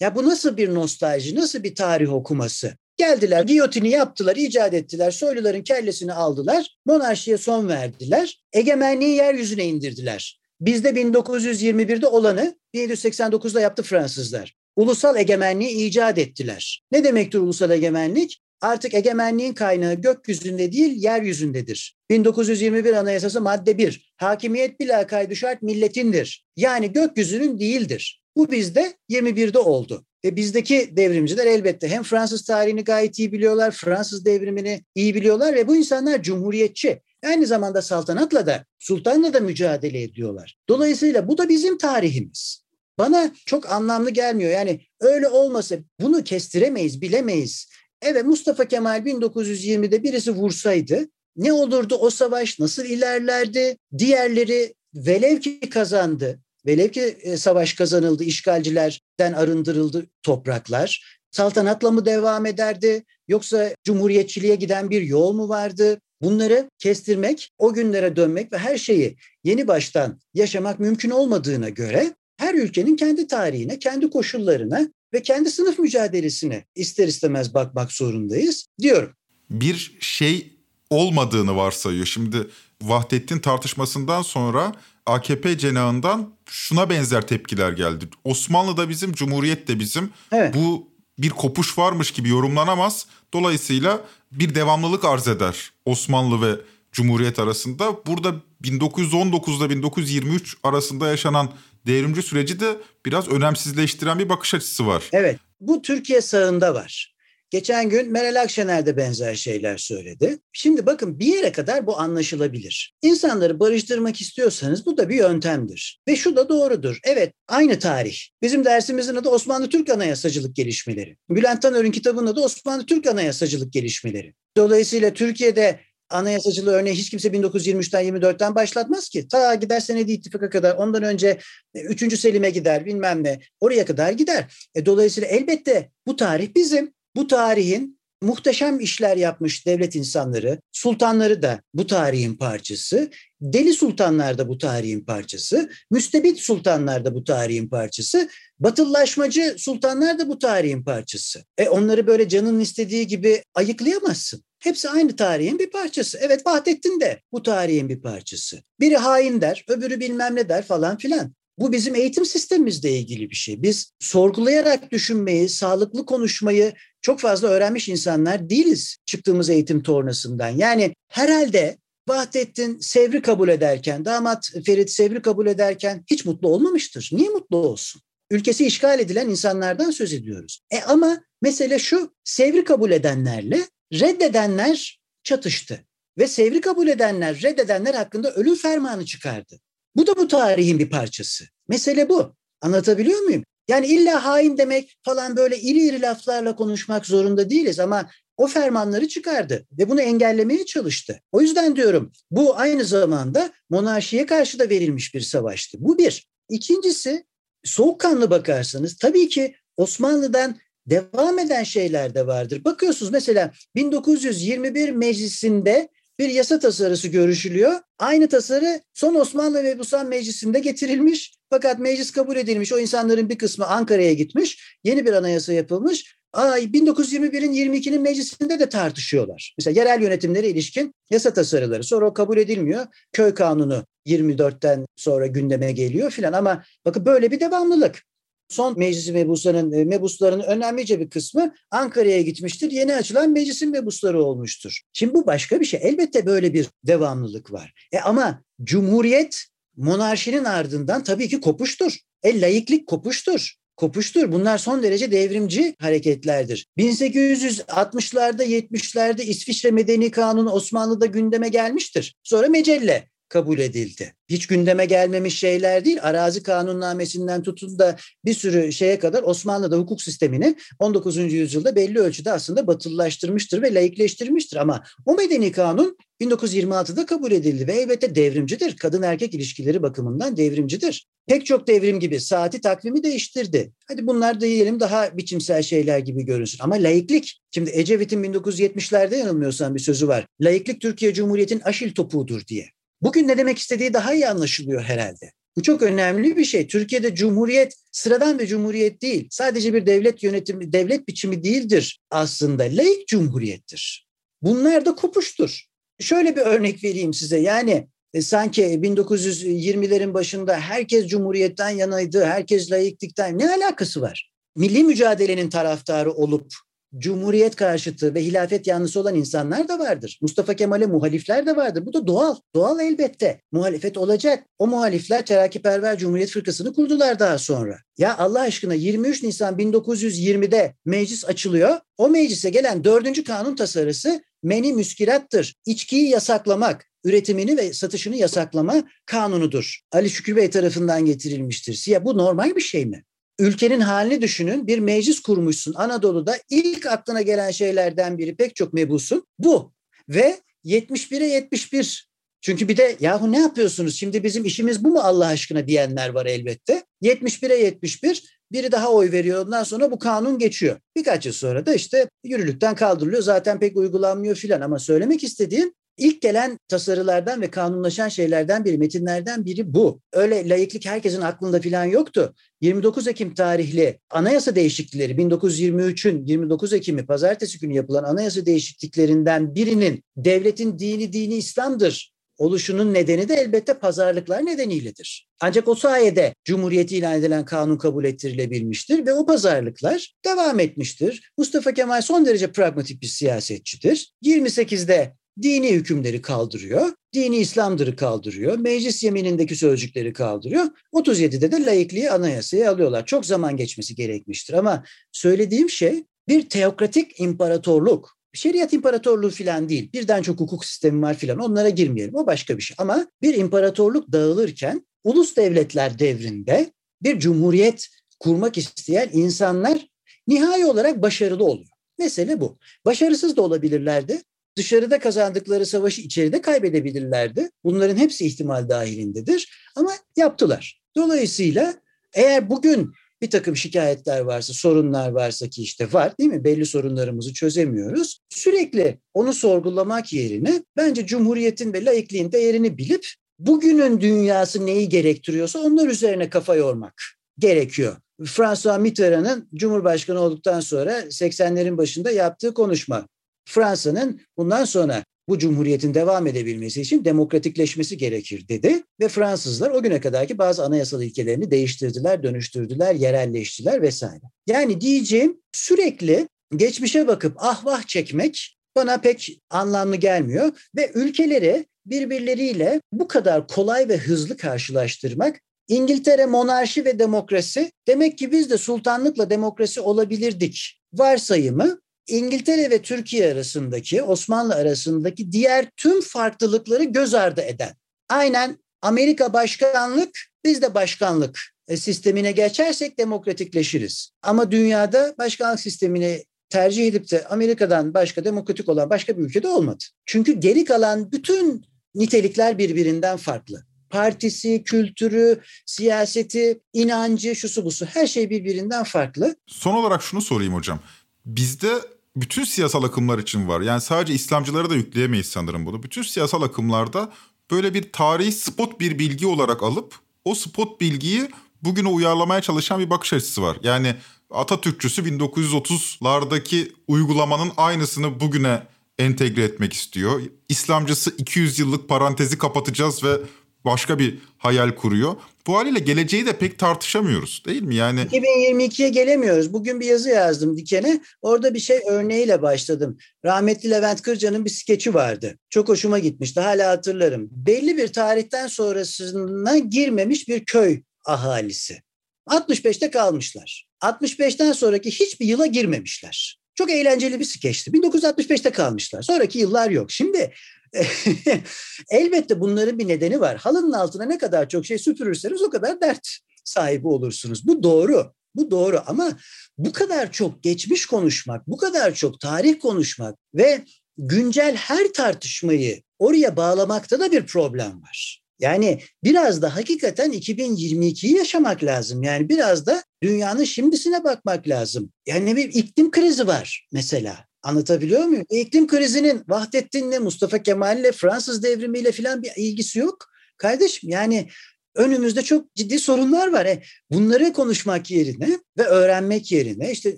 [0.00, 2.72] Ya bu nasıl bir nostalji, nasıl bir tarih okuması?
[2.96, 10.40] Geldiler, giyotini yaptılar, icat ettiler, soyluların kellesini aldılar, monarşiye son verdiler, egemenliği yeryüzüne indirdiler.
[10.60, 16.82] Bizde 1921'de olanı 1789'da yaptı Fransızlar ulusal egemenliği icat ettiler.
[16.92, 18.40] Ne demektir ulusal egemenlik?
[18.60, 21.96] Artık egemenliğin kaynağı gökyüzünde değil yeryüzündedir.
[22.10, 24.12] 1921 Anayasası madde 1.
[24.16, 26.44] Hakimiyet bila kaydı şart milletindir.
[26.56, 28.20] Yani gökyüzünün değildir.
[28.40, 30.04] Bu bizde 21'de oldu.
[30.24, 35.68] Ve bizdeki devrimciler elbette hem Fransız tarihini gayet iyi biliyorlar, Fransız devrimini iyi biliyorlar ve
[35.68, 37.02] bu insanlar cumhuriyetçi.
[37.26, 40.58] Aynı zamanda saltanatla da, sultanla da mücadele ediyorlar.
[40.68, 42.64] Dolayısıyla bu da bizim tarihimiz.
[42.98, 44.50] Bana çok anlamlı gelmiyor.
[44.50, 47.68] Yani öyle olmasa bunu kestiremeyiz, bilemeyiz.
[48.02, 53.76] Evet Mustafa Kemal 1920'de birisi vursaydı ne olurdu o savaş, nasıl ilerlerdi?
[53.98, 56.40] Diğerleri velev ki kazandı.
[56.66, 61.20] Velev ki e, savaş kazanıldı, işgalcilerden arındırıldı topraklar.
[61.30, 66.00] Saltanatla mı devam ederdi yoksa cumhuriyetçiliğe giden bir yol mu vardı?
[66.22, 72.54] Bunları kestirmek, o günlere dönmek ve her şeyi yeni baştan yaşamak mümkün olmadığına göre her
[72.54, 79.12] ülkenin kendi tarihine, kendi koşullarına ve kendi sınıf mücadelesine ister istemez bakmak zorundayız diyorum.
[79.50, 80.52] Bir şey
[80.90, 82.06] olmadığını varsayıyor.
[82.06, 82.36] Şimdi
[82.82, 84.72] Vahdettin tartışmasından sonra
[85.14, 88.08] AKP cenahından şuna benzer tepkiler geldi.
[88.24, 90.10] Osmanlı da bizim, Cumhuriyet de bizim.
[90.32, 90.54] Evet.
[90.54, 90.88] Bu
[91.18, 93.06] bir kopuş varmış gibi yorumlanamaz.
[93.32, 94.00] Dolayısıyla
[94.32, 96.60] bir devamlılık arz eder Osmanlı ve
[96.92, 98.06] Cumhuriyet arasında.
[98.06, 101.50] Burada 1919'da 1923 arasında yaşanan
[101.86, 105.02] devrimci süreci de biraz önemsizleştiren bir bakış açısı var.
[105.12, 107.14] Evet, bu Türkiye sağında var.
[107.50, 110.38] Geçen gün Meral Akşener de benzer şeyler söyledi.
[110.52, 112.94] Şimdi bakın bir yere kadar bu anlaşılabilir.
[113.02, 116.00] İnsanları barıştırmak istiyorsanız bu da bir yöntemdir.
[116.08, 116.98] Ve şu da doğrudur.
[117.04, 118.16] Evet aynı tarih.
[118.42, 121.16] Bizim dersimizin adı Osmanlı Türk Anayasacılık Gelişmeleri.
[121.30, 124.34] Bülent Tanör'ün kitabının adı Osmanlı Türk Anayasacılık Gelişmeleri.
[124.56, 125.80] Dolayısıyla Türkiye'de
[126.10, 129.28] anayasacılığı örneği hiç kimse 1923'ten 24'ten başlatmaz ki.
[129.28, 131.38] Ta gider Senedi İttifak'a kadar ondan önce
[131.74, 132.02] 3.
[132.02, 134.68] E, Selim'e gider bilmem ne oraya kadar gider.
[134.74, 136.92] E, dolayısıyla elbette bu tarih bizim.
[137.16, 144.48] Bu tarihin muhteşem işler yapmış devlet insanları, sultanları da bu tarihin parçası, deli sultanlar da
[144.48, 151.44] bu tarihin parçası, müstebit sultanlar da bu tarihin parçası, batıllaşmacı sultanlar da bu tarihin parçası.
[151.58, 154.44] E onları böyle canın istediği gibi ayıklayamazsın.
[154.58, 156.18] Hepsi aynı tarihin bir parçası.
[156.22, 158.62] Evet Vahdettin de bu tarihin bir parçası.
[158.80, 161.34] Biri hain der, öbürü bilmem ne der falan filan.
[161.60, 163.62] Bu bizim eğitim sistemimizle ilgili bir şey.
[163.62, 170.48] Biz sorgulayarak düşünmeyi, sağlıklı konuşmayı çok fazla öğrenmiş insanlar değiliz çıktığımız eğitim tornasından.
[170.48, 177.10] Yani herhalde Vahdettin Sevri kabul ederken, damat Ferit Sevri kabul ederken hiç mutlu olmamıştır.
[177.12, 178.02] Niye mutlu olsun?
[178.30, 180.60] Ülkesi işgal edilen insanlardan söz ediyoruz.
[180.70, 183.60] E ama mesele şu, Sevri kabul edenlerle
[183.92, 185.84] reddedenler çatıştı.
[186.18, 189.60] Ve Sevri kabul edenler, reddedenler hakkında ölüm fermanı çıkardı.
[189.96, 191.44] Bu da bu tarihin bir parçası.
[191.68, 192.34] Mesele bu.
[192.60, 193.44] Anlatabiliyor muyum?
[193.68, 199.08] Yani illa hain demek falan böyle iri iri laflarla konuşmak zorunda değiliz ama o fermanları
[199.08, 201.20] çıkardı ve bunu engellemeye çalıştı.
[201.32, 205.78] O yüzden diyorum bu aynı zamanda monarşiye karşı da verilmiş bir savaştı.
[205.80, 206.28] Bu bir.
[206.48, 207.24] İkincisi
[207.64, 212.64] soğukkanlı bakarsanız tabii ki Osmanlı'dan devam eden şeyler de vardır.
[212.64, 215.88] Bakıyorsunuz mesela 1921 meclisinde
[216.20, 217.72] bir yasa tasarısı görüşülüyor.
[217.98, 221.34] Aynı tasarı son Osmanlı Mebusan Meclisi'nde getirilmiş.
[221.50, 222.72] Fakat meclis kabul edilmiş.
[222.72, 224.78] O insanların bir kısmı Ankara'ya gitmiş.
[224.84, 226.16] Yeni bir anayasa yapılmış.
[226.32, 229.54] Ay 1921'in 22'nin meclisinde de tartışıyorlar.
[229.58, 231.84] Mesela yerel yönetimlere ilişkin yasa tasarıları.
[231.84, 232.86] Sonra o kabul edilmiyor.
[233.12, 238.02] Köy kanunu 24'ten sonra gündeme geliyor filan ama bakın böyle bir devamlılık
[238.50, 242.70] son meclisi mebusların, e, mebusların önemlice bir kısmı Ankara'ya gitmiştir.
[242.70, 244.80] Yeni açılan meclisin mebusları olmuştur.
[244.92, 245.80] Şimdi bu başka bir şey.
[245.82, 247.72] Elbette böyle bir devamlılık var.
[247.92, 249.44] E ama Cumhuriyet
[249.76, 251.98] monarşinin ardından tabii ki kopuştur.
[252.22, 254.32] E laiklik kopuştur kopuştur.
[254.32, 256.66] Bunlar son derece devrimci hareketlerdir.
[256.78, 262.16] 1860'larda 70'lerde İsviçre Medeni Kanunu Osmanlı'da gündeme gelmiştir.
[262.22, 264.14] Sonra Mecelle kabul edildi.
[264.28, 265.98] Hiç gündeme gelmemiş şeyler değil.
[266.02, 271.16] Arazi kanunnamesinden tutun da bir sürü şeye kadar Osmanlı'da hukuk sistemini 19.
[271.32, 274.56] yüzyılda belli ölçüde aslında batılılaştırmıştır ve laikleştirmiştir.
[274.56, 278.76] Ama o medeni kanun 1926'da kabul edildi ve elbette devrimcidir.
[278.76, 281.08] Kadın erkek ilişkileri bakımından devrimcidir.
[281.26, 283.72] Pek çok devrim gibi saati takvimi değiştirdi.
[283.88, 286.58] Hadi bunlar da diyelim daha biçimsel şeyler gibi görünsün.
[286.62, 290.26] Ama laiklik, şimdi Ecevit'in 1970'lerde yanılmıyorsam bir sözü var.
[290.40, 292.68] Laiklik Türkiye Cumhuriyeti'nin aşil topuğudur diye.
[293.02, 295.32] Bugün ne demek istediği daha iyi anlaşılıyor herhalde.
[295.56, 296.66] Bu çok önemli bir şey.
[296.66, 299.28] Türkiye'de cumhuriyet sıradan bir cumhuriyet değil.
[299.30, 302.62] Sadece bir devlet yönetimi, devlet biçimi değildir aslında.
[302.62, 304.06] Laik cumhuriyettir.
[304.42, 305.64] Bunlar da kopuştur.
[306.00, 307.38] Şöyle bir örnek vereyim size.
[307.38, 314.32] Yani e, sanki 1920'lerin başında herkes cumhuriyetten yanaydı, herkes laiklikten ne alakası var?
[314.56, 316.54] Milli mücadelenin taraftarı olup
[316.98, 320.18] Cumhuriyet karşıtı ve hilafet yanlısı olan insanlar da vardır.
[320.22, 321.86] Mustafa Kemal'e muhalifler de vardır.
[321.86, 322.36] Bu da doğal.
[322.54, 323.40] Doğal elbette.
[323.52, 324.44] Muhalefet olacak.
[324.58, 327.78] O muhalifler Terakkiperver Cumhuriyet Fırkası'nı kurdular daha sonra.
[327.98, 331.76] Ya Allah aşkına 23 Nisan 1920'de meclis açılıyor.
[331.98, 335.54] O meclise gelen dördüncü kanun tasarısı meni müskirattır.
[335.66, 339.80] İçkiyi yasaklamak, üretimini ve satışını yasaklama kanunudur.
[339.92, 341.84] Ali Şükrü Bey tarafından getirilmiştir.
[341.86, 343.04] Ya bu normal bir şey mi?
[343.40, 344.66] Ülkenin halini düşünün.
[344.66, 346.36] Bir meclis kurmuşsun Anadolu'da.
[346.50, 349.72] ilk aklına gelen şeylerden biri pek çok mebusun bu.
[350.08, 352.10] Ve 71'e 71
[352.40, 356.26] çünkü bir de yahu ne yapıyorsunuz şimdi bizim işimiz bu mu Allah aşkına diyenler var
[356.26, 356.84] elbette.
[357.02, 360.76] 71'e 71 biri daha oy veriyor ondan sonra bu kanun geçiyor.
[360.96, 366.22] Birkaç yıl sonra da işte yürürlükten kaldırılıyor zaten pek uygulanmıyor filan ama söylemek istediğim İlk
[366.22, 370.00] gelen tasarılardan ve kanunlaşan şeylerden biri, metinlerden biri bu.
[370.12, 372.34] Öyle layıklık herkesin aklında falan yoktu.
[372.60, 380.78] 29 Ekim tarihli anayasa değişiklikleri 1923'ün 29 Ekim'i pazartesi günü yapılan anayasa değişikliklerinden birinin devletin
[380.78, 385.28] dini dini İslam'dır oluşunun nedeni de elbette pazarlıklar nedeniyledir.
[385.40, 391.32] Ancak o sayede Cumhuriyeti ilan edilen kanun kabul ettirilebilmiştir ve o pazarlıklar devam etmiştir.
[391.38, 394.12] Mustafa Kemal son derece pragmatik bir siyasetçidir.
[394.24, 396.92] 28'de dini hükümleri kaldırıyor.
[397.14, 398.58] Dini İslam'dırı kaldırıyor.
[398.58, 400.66] Meclis yeminindeki sözcükleri kaldırıyor.
[400.92, 403.06] 37'de de laikliği anayasaya alıyorlar.
[403.06, 408.16] Çok zaman geçmesi gerekmiştir ama söylediğim şey bir teokratik imparatorluk.
[408.32, 409.92] Şeriat imparatorluğu falan değil.
[409.92, 411.38] Birden çok hukuk sistemi var filan.
[411.38, 412.14] Onlara girmeyelim.
[412.14, 412.74] O başka bir şey.
[412.78, 416.72] Ama bir imparatorluk dağılırken ulus devletler devrinde
[417.02, 417.88] bir cumhuriyet
[418.20, 419.86] kurmak isteyen insanlar
[420.26, 421.68] nihai olarak başarılı oluyor.
[421.98, 422.58] Mesele bu.
[422.84, 424.22] Başarısız da olabilirlerdi
[424.56, 427.50] dışarıda kazandıkları savaşı içeride kaybedebilirlerdi.
[427.64, 430.80] Bunların hepsi ihtimal dahilindedir ama yaptılar.
[430.96, 431.74] Dolayısıyla
[432.14, 432.92] eğer bugün
[433.22, 436.44] bir takım şikayetler varsa, sorunlar varsa ki işte var değil mi?
[436.44, 438.18] Belli sorunlarımızı çözemiyoruz.
[438.28, 443.06] Sürekli onu sorgulamak yerine bence Cumhuriyet'in ve laikliğin değerini bilip
[443.38, 447.02] bugünün dünyası neyi gerektiriyorsa onlar üzerine kafa yormak
[447.38, 447.96] gerekiyor.
[448.24, 453.06] François Mitterrand'ın Cumhurbaşkanı olduktan sonra 80'lerin başında yaptığı konuşma.
[453.44, 460.00] Fransa'nın bundan sonra bu cumhuriyetin devam edebilmesi için demokratikleşmesi gerekir dedi ve Fransızlar o güne
[460.00, 464.22] kadarki bazı anayasal ilkelerini değiştirdiler, dönüştürdüler, yerelleştiler vesaire.
[464.46, 472.80] Yani diyeceğim sürekli geçmişe bakıp ah vah çekmek bana pek anlamlı gelmiyor ve ülkeleri birbirleriyle
[472.92, 479.30] bu kadar kolay ve hızlı karşılaştırmak İngiltere monarşi ve demokrasi demek ki biz de sultanlıkla
[479.30, 481.80] demokrasi olabilirdik varsayımı
[482.10, 487.74] İngiltere ve Türkiye arasındaki, Osmanlı arasındaki diğer tüm farklılıkları göz ardı eden.
[488.08, 490.10] Aynen Amerika başkanlık,
[490.44, 494.10] biz de başkanlık e, sistemine geçersek demokratikleşiriz.
[494.22, 499.84] Ama dünyada başkanlık sistemini tercih edip de Amerika'dan başka demokratik olan başka bir ülkede olmadı.
[500.06, 503.64] Çünkü geri kalan bütün nitelikler birbirinden farklı.
[503.90, 509.36] Partisi, kültürü, siyaseti, inancı, şusu busu her şey birbirinden farklı.
[509.46, 510.80] Son olarak şunu sorayım hocam.
[511.26, 511.68] Bizde
[512.16, 513.60] bütün siyasal akımlar için var.
[513.60, 515.82] Yani sadece İslamcılara da yükleyemeyiz sanırım bunu.
[515.82, 517.12] Bütün siyasal akımlarda
[517.50, 519.94] böyle bir tarihi spot bir bilgi olarak alıp
[520.24, 521.28] o spot bilgiyi
[521.62, 523.56] bugüne uyarlamaya çalışan bir bakış açısı var.
[523.62, 523.94] Yani
[524.30, 528.66] Atatürkçüsü 1930'lardaki uygulamanın aynısını bugüne
[528.98, 530.22] entegre etmek istiyor.
[530.48, 533.20] İslamcısı 200 yıllık parantezi kapatacağız ve
[533.64, 535.16] başka bir hayal kuruyor.
[535.46, 537.74] Bu haliyle geleceği de pek tartışamıyoruz değil mi?
[537.74, 539.52] Yani 2022'ye gelemiyoruz.
[539.52, 541.00] Bugün bir yazı yazdım Diken'e.
[541.22, 542.98] Orada bir şey örneğiyle başladım.
[543.24, 545.38] Rahmetli Levent Kırca'nın bir skeçi vardı.
[545.50, 546.40] Çok hoşuma gitmişti.
[546.40, 547.28] Hala hatırlarım.
[547.30, 551.82] Belli bir tarihten sonrasına girmemiş bir köy ahalisi.
[552.28, 553.68] 65'te kalmışlar.
[553.82, 556.40] 65'ten sonraki hiçbir yıla girmemişler.
[556.54, 557.70] Çok eğlenceli bir skeçti.
[557.70, 559.02] 1965'te kalmışlar.
[559.02, 559.90] Sonraki yıllar yok.
[559.90, 560.32] Şimdi
[561.90, 563.36] Elbette bunların bir nedeni var.
[563.36, 566.08] Halının altına ne kadar çok şey süpürürseniz o kadar dert
[566.44, 567.46] sahibi olursunuz.
[567.46, 568.12] Bu doğru.
[568.34, 569.18] Bu doğru ama
[569.58, 573.64] bu kadar çok geçmiş konuşmak, bu kadar çok tarih konuşmak ve
[573.98, 578.22] güncel her tartışmayı oraya bağlamakta da bir problem var.
[578.40, 582.02] Yani biraz da hakikaten 2022'yi yaşamak lazım.
[582.02, 584.92] Yani biraz da dünyanın şimdisine bakmak lazım.
[585.06, 587.29] Yani bir iklim krizi var mesela.
[587.42, 588.24] Anlatabiliyor muyum?
[588.30, 593.06] İklim krizinin Vahdettin'le, Mustafa Kemal'le, Fransız devrimiyle falan bir ilgisi yok.
[593.36, 594.28] Kardeşim yani
[594.74, 596.46] önümüzde çok ciddi sorunlar var.
[596.46, 599.96] E, bunları konuşmak yerine ve öğrenmek yerine işte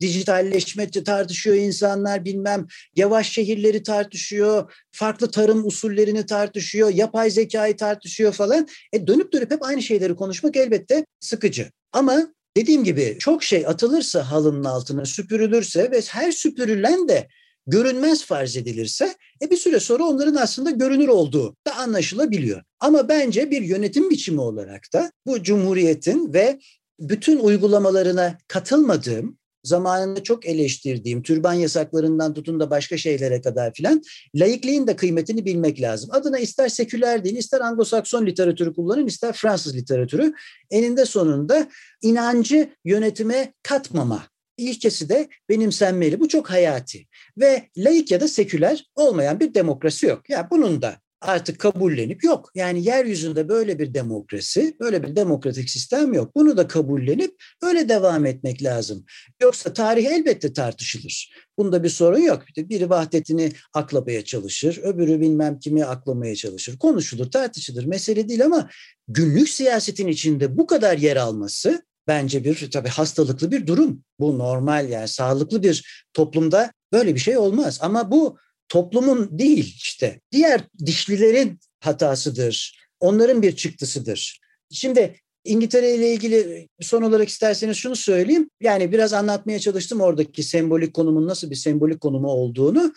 [0.00, 2.66] dijitalleşme tartışıyor insanlar bilmem
[2.96, 8.68] yavaş şehirleri tartışıyor, farklı tarım usullerini tartışıyor, yapay zekayı tartışıyor falan.
[8.92, 11.70] E, dönüp dönüp hep aynı şeyleri konuşmak elbette sıkıcı.
[11.92, 17.28] Ama dediğim gibi çok şey atılırsa halının altına süpürülürse ve her süpürülen de
[17.66, 22.62] görünmez farz edilirse e bir süre sonra onların aslında görünür olduğu da anlaşılabiliyor.
[22.80, 26.58] Ama bence bir yönetim biçimi olarak da bu cumhuriyetin ve
[27.00, 34.02] bütün uygulamalarına katılmadığım zamanında çok eleştirdiğim türban yasaklarından tutun da başka şeylere kadar filan
[34.34, 36.10] laikliğin de kıymetini bilmek lazım.
[36.12, 40.32] Adına ister seküler din, ister Anglo-Sakson literatürü kullanın, ister Fransız literatürü
[40.70, 41.68] eninde sonunda
[42.02, 44.22] inancı yönetime katmama
[44.56, 46.20] ilkesi de benimsenmeli.
[46.20, 47.06] Bu çok hayati
[47.38, 50.30] ve laik ya da seküler olmayan bir demokrasi yok.
[50.30, 52.50] Ya yani bunun da artık kabullenip yok.
[52.54, 56.34] Yani yeryüzünde böyle bir demokrasi, böyle bir demokratik sistem yok.
[56.36, 59.04] Bunu da kabullenip öyle devam etmek lazım.
[59.42, 61.32] Yoksa tarih elbette tartışılır.
[61.58, 62.42] Bunda bir sorun yok.
[62.56, 66.78] Biri Vahdettin'i aklamaya çalışır, öbürü bilmem kimi aklamaya çalışır.
[66.78, 67.84] Konuşulur, tartışılır.
[67.84, 68.70] Mesele değil ama
[69.08, 74.04] günlük siyasetin içinde bu kadar yer alması bence bir tabii hastalıklı bir durum.
[74.20, 77.78] Bu normal yani sağlıklı bir toplumda böyle bir şey olmaz.
[77.82, 78.38] Ama bu
[78.70, 82.80] toplumun değil işte diğer dişlilerin hatasıdır.
[83.00, 84.40] Onların bir çıktısıdır.
[84.70, 85.14] Şimdi
[85.44, 88.50] İngiltere ile ilgili son olarak isterseniz şunu söyleyeyim.
[88.60, 92.92] Yani biraz anlatmaya çalıştım oradaki sembolik konumun nasıl bir sembolik konumu olduğunu.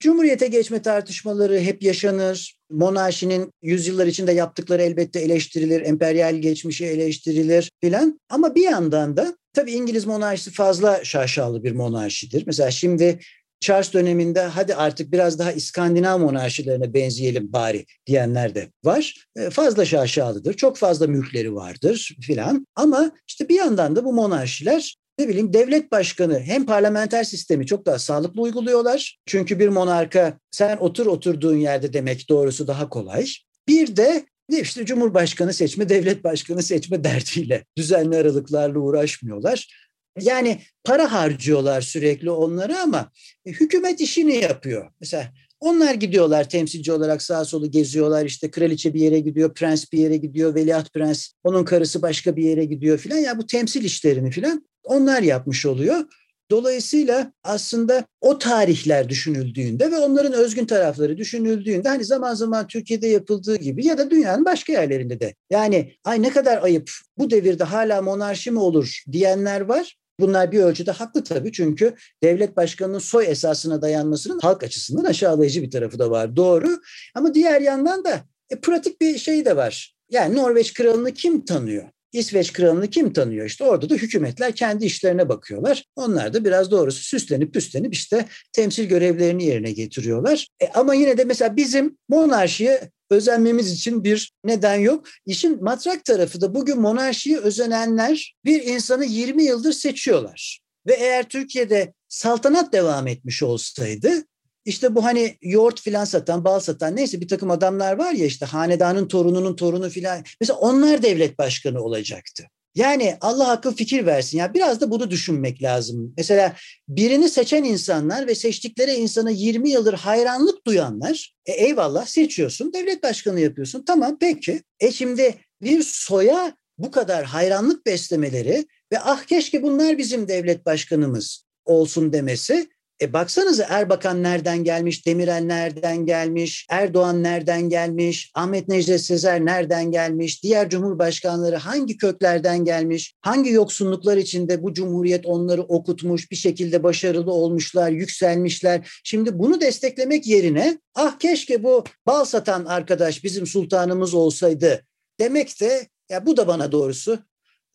[0.00, 2.56] Cumhuriyete geçme tartışmaları hep yaşanır.
[2.70, 8.20] Monarşinin yüzyıllar içinde yaptıkları elbette eleştirilir, emperyal geçmişi eleştirilir filan.
[8.28, 12.42] Ama bir yandan da tabii İngiliz monarşisi fazla şaşalı bir monarşidir.
[12.46, 13.18] Mesela şimdi
[13.64, 19.14] Charles döneminde hadi artık biraz daha İskandinav monarşilerine benzeyelim bari diyenler de var.
[19.36, 22.66] E, fazla şaşalıdır, çok fazla mülkleri vardır filan.
[22.76, 27.86] Ama işte bir yandan da bu monarşiler ne bileyim devlet başkanı hem parlamenter sistemi çok
[27.86, 29.18] daha sağlıklı uyguluyorlar.
[29.26, 33.26] Çünkü bir monarka sen otur oturduğun yerde demek doğrusu daha kolay.
[33.68, 39.83] Bir de işte cumhurbaşkanı seçme, devlet başkanı seçme derdiyle düzenli aralıklarla uğraşmıyorlar.
[40.20, 43.12] Yani para harcıyorlar sürekli onları ama
[43.46, 44.90] e, hükümet işini yapıyor.
[45.00, 48.26] Mesela onlar gidiyorlar temsilci olarak sağa solu geziyorlar.
[48.26, 52.44] İşte kraliçe bir yere gidiyor, prens bir yere gidiyor, veliaht prens, onun karısı başka bir
[52.44, 53.16] yere gidiyor filan.
[53.16, 56.04] Ya bu temsil işlerini filan onlar yapmış oluyor.
[56.50, 63.56] Dolayısıyla aslında o tarihler düşünüldüğünde ve onların özgün tarafları düşünüldüğünde hani zaman zaman Türkiye'de yapıldığı
[63.56, 68.02] gibi ya da dünyanın başka yerlerinde de yani ay ne kadar ayıp bu devirde hala
[68.02, 69.96] monarşi mi olur diyenler var.
[70.20, 75.70] Bunlar bir ölçüde haklı tabii çünkü devlet başkanının soy esasına dayanmasının halk açısından aşağılayıcı bir
[75.70, 76.36] tarafı da var.
[76.36, 76.80] Doğru
[77.14, 79.94] ama diğer yandan da e, pratik bir şey de var.
[80.10, 81.84] Yani Norveç kralını kim tanıyor?
[82.12, 83.46] İsveç kralını kim tanıyor?
[83.46, 85.84] İşte orada da hükümetler kendi işlerine bakıyorlar.
[85.96, 90.48] Onlar da biraz doğrusu süslenip püslenip işte temsil görevlerini yerine getiriyorlar.
[90.62, 95.06] E ama yine de mesela bizim monarşiye özenmemiz için bir neden yok.
[95.26, 100.60] İşin matrak tarafı da bugün monarşiyi özenenler bir insanı 20 yıldır seçiyorlar.
[100.86, 104.24] Ve eğer Türkiye'de saltanat devam etmiş olsaydı
[104.64, 108.46] işte bu hani yoğurt filan satan, bal satan neyse bir takım adamlar var ya işte
[108.46, 110.24] hanedanın torununun torunu filan.
[110.40, 112.44] Mesela onlar devlet başkanı olacaktı.
[112.74, 114.38] Yani Allah akıl fikir versin.
[114.38, 116.14] Ya biraz da bunu düşünmek lazım.
[116.16, 116.56] Mesela
[116.88, 123.40] birini seçen insanlar ve seçtikleri insana 20 yıldır hayranlık duyanlar, e, eyvallah seçiyorsun, devlet başkanı
[123.40, 123.84] yapıyorsun.
[123.86, 124.62] Tamam peki.
[124.80, 131.44] E şimdi bir soya bu kadar hayranlık beslemeleri ve ah keşke bunlar bizim devlet başkanımız
[131.64, 132.68] olsun demesi
[133.00, 139.90] e baksanıza Erbakan nereden gelmiş, Demirel nereden gelmiş, Erdoğan nereden gelmiş, Ahmet Necdet Sezer nereden
[139.90, 146.82] gelmiş, diğer cumhurbaşkanları hangi köklerden gelmiş, hangi yoksunluklar içinde bu cumhuriyet onları okutmuş, bir şekilde
[146.82, 149.00] başarılı olmuşlar, yükselmişler.
[149.04, 154.84] Şimdi bunu desteklemek yerine ah keşke bu bal satan arkadaş bizim sultanımız olsaydı
[155.20, 157.18] demek de ya bu da bana doğrusu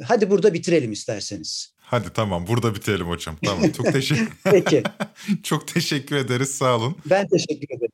[0.04, 1.74] hadi burada bitirelim isterseniz.
[1.78, 3.36] Hadi tamam burada bitelim hocam.
[3.46, 4.84] Tamam çok teşekkür Peki.
[5.44, 6.96] çok teşekkür ederiz sağ olun.
[7.06, 7.92] Ben teşekkür ederim.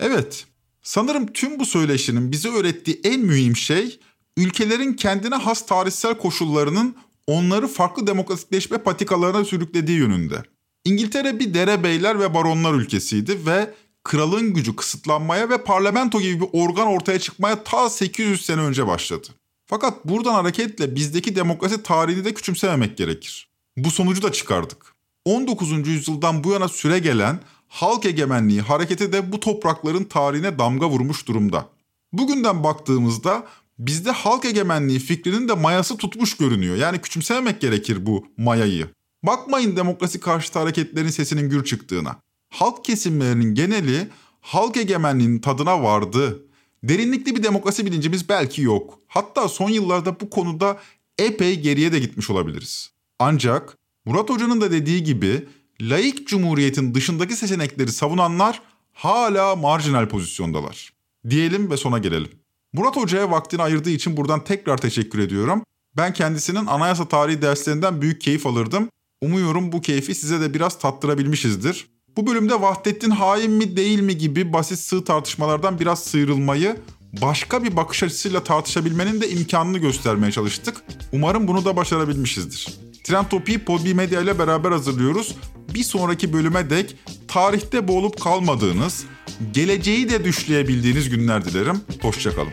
[0.00, 0.46] Evet.
[0.82, 3.98] Sanırım tüm bu söyleşinin bize öğrettiği en mühim şey
[4.36, 6.96] ülkelerin kendine has tarihsel koşullarının
[7.26, 10.42] onları farklı demokratikleşme patikalarına sürüklediği yönünde.
[10.84, 16.86] İngiltere bir derebeyler ve baronlar ülkesiydi ve kralın gücü kısıtlanmaya ve parlamento gibi bir organ
[16.86, 19.28] ortaya çıkmaya ta 800 sene önce başladı.
[19.66, 23.48] Fakat buradan hareketle bizdeki demokrasi tarihini de küçümsememek gerekir.
[23.76, 24.94] Bu sonucu da çıkardık.
[25.24, 25.88] 19.
[25.88, 31.68] yüzyıldan bu yana süre gelen halk egemenliği hareketi de bu toprakların tarihine damga vurmuş durumda.
[32.12, 33.46] Bugünden baktığımızda
[33.78, 36.76] bizde halk egemenliği fikrinin de mayası tutmuş görünüyor.
[36.76, 38.88] Yani küçümsememek gerekir bu mayayı.
[39.22, 42.23] Bakmayın demokrasi karşıtı hareketlerin sesinin gür çıktığına
[42.54, 44.08] halk kesimlerinin geneli
[44.40, 46.44] halk egemenliğinin tadına vardı.
[46.82, 48.98] Derinlikli bir demokrasi bilincimiz belki yok.
[49.06, 50.80] Hatta son yıllarda bu konuda
[51.18, 52.90] epey geriye de gitmiş olabiliriz.
[53.18, 55.48] Ancak Murat Hoca'nın da dediği gibi
[55.80, 60.92] laik cumhuriyetin dışındaki seçenekleri savunanlar hala marjinal pozisyondalar.
[61.30, 62.30] Diyelim ve sona gelelim.
[62.72, 65.62] Murat Hoca'ya vaktini ayırdığı için buradan tekrar teşekkür ediyorum.
[65.96, 68.88] Ben kendisinin anayasa tarihi derslerinden büyük keyif alırdım.
[69.22, 71.93] Umuyorum bu keyfi size de biraz tattırabilmişizdir.
[72.16, 76.76] Bu bölümde Vahdettin hain mi değil mi gibi basit sığ tartışmalardan biraz sıyrılmayı,
[77.22, 80.76] başka bir bakış açısıyla tartışabilmenin de imkanını göstermeye çalıştık.
[81.12, 82.68] Umarım bunu da başarabilmişizdir.
[83.04, 85.34] Trend Topi'yi Podbi Medya ile beraber hazırlıyoruz.
[85.74, 86.96] Bir sonraki bölüme dek
[87.28, 89.04] tarihte boğulup kalmadığınız,
[89.52, 91.80] geleceği de düşleyebildiğiniz günler dilerim.
[92.02, 92.52] Hoşçakalın.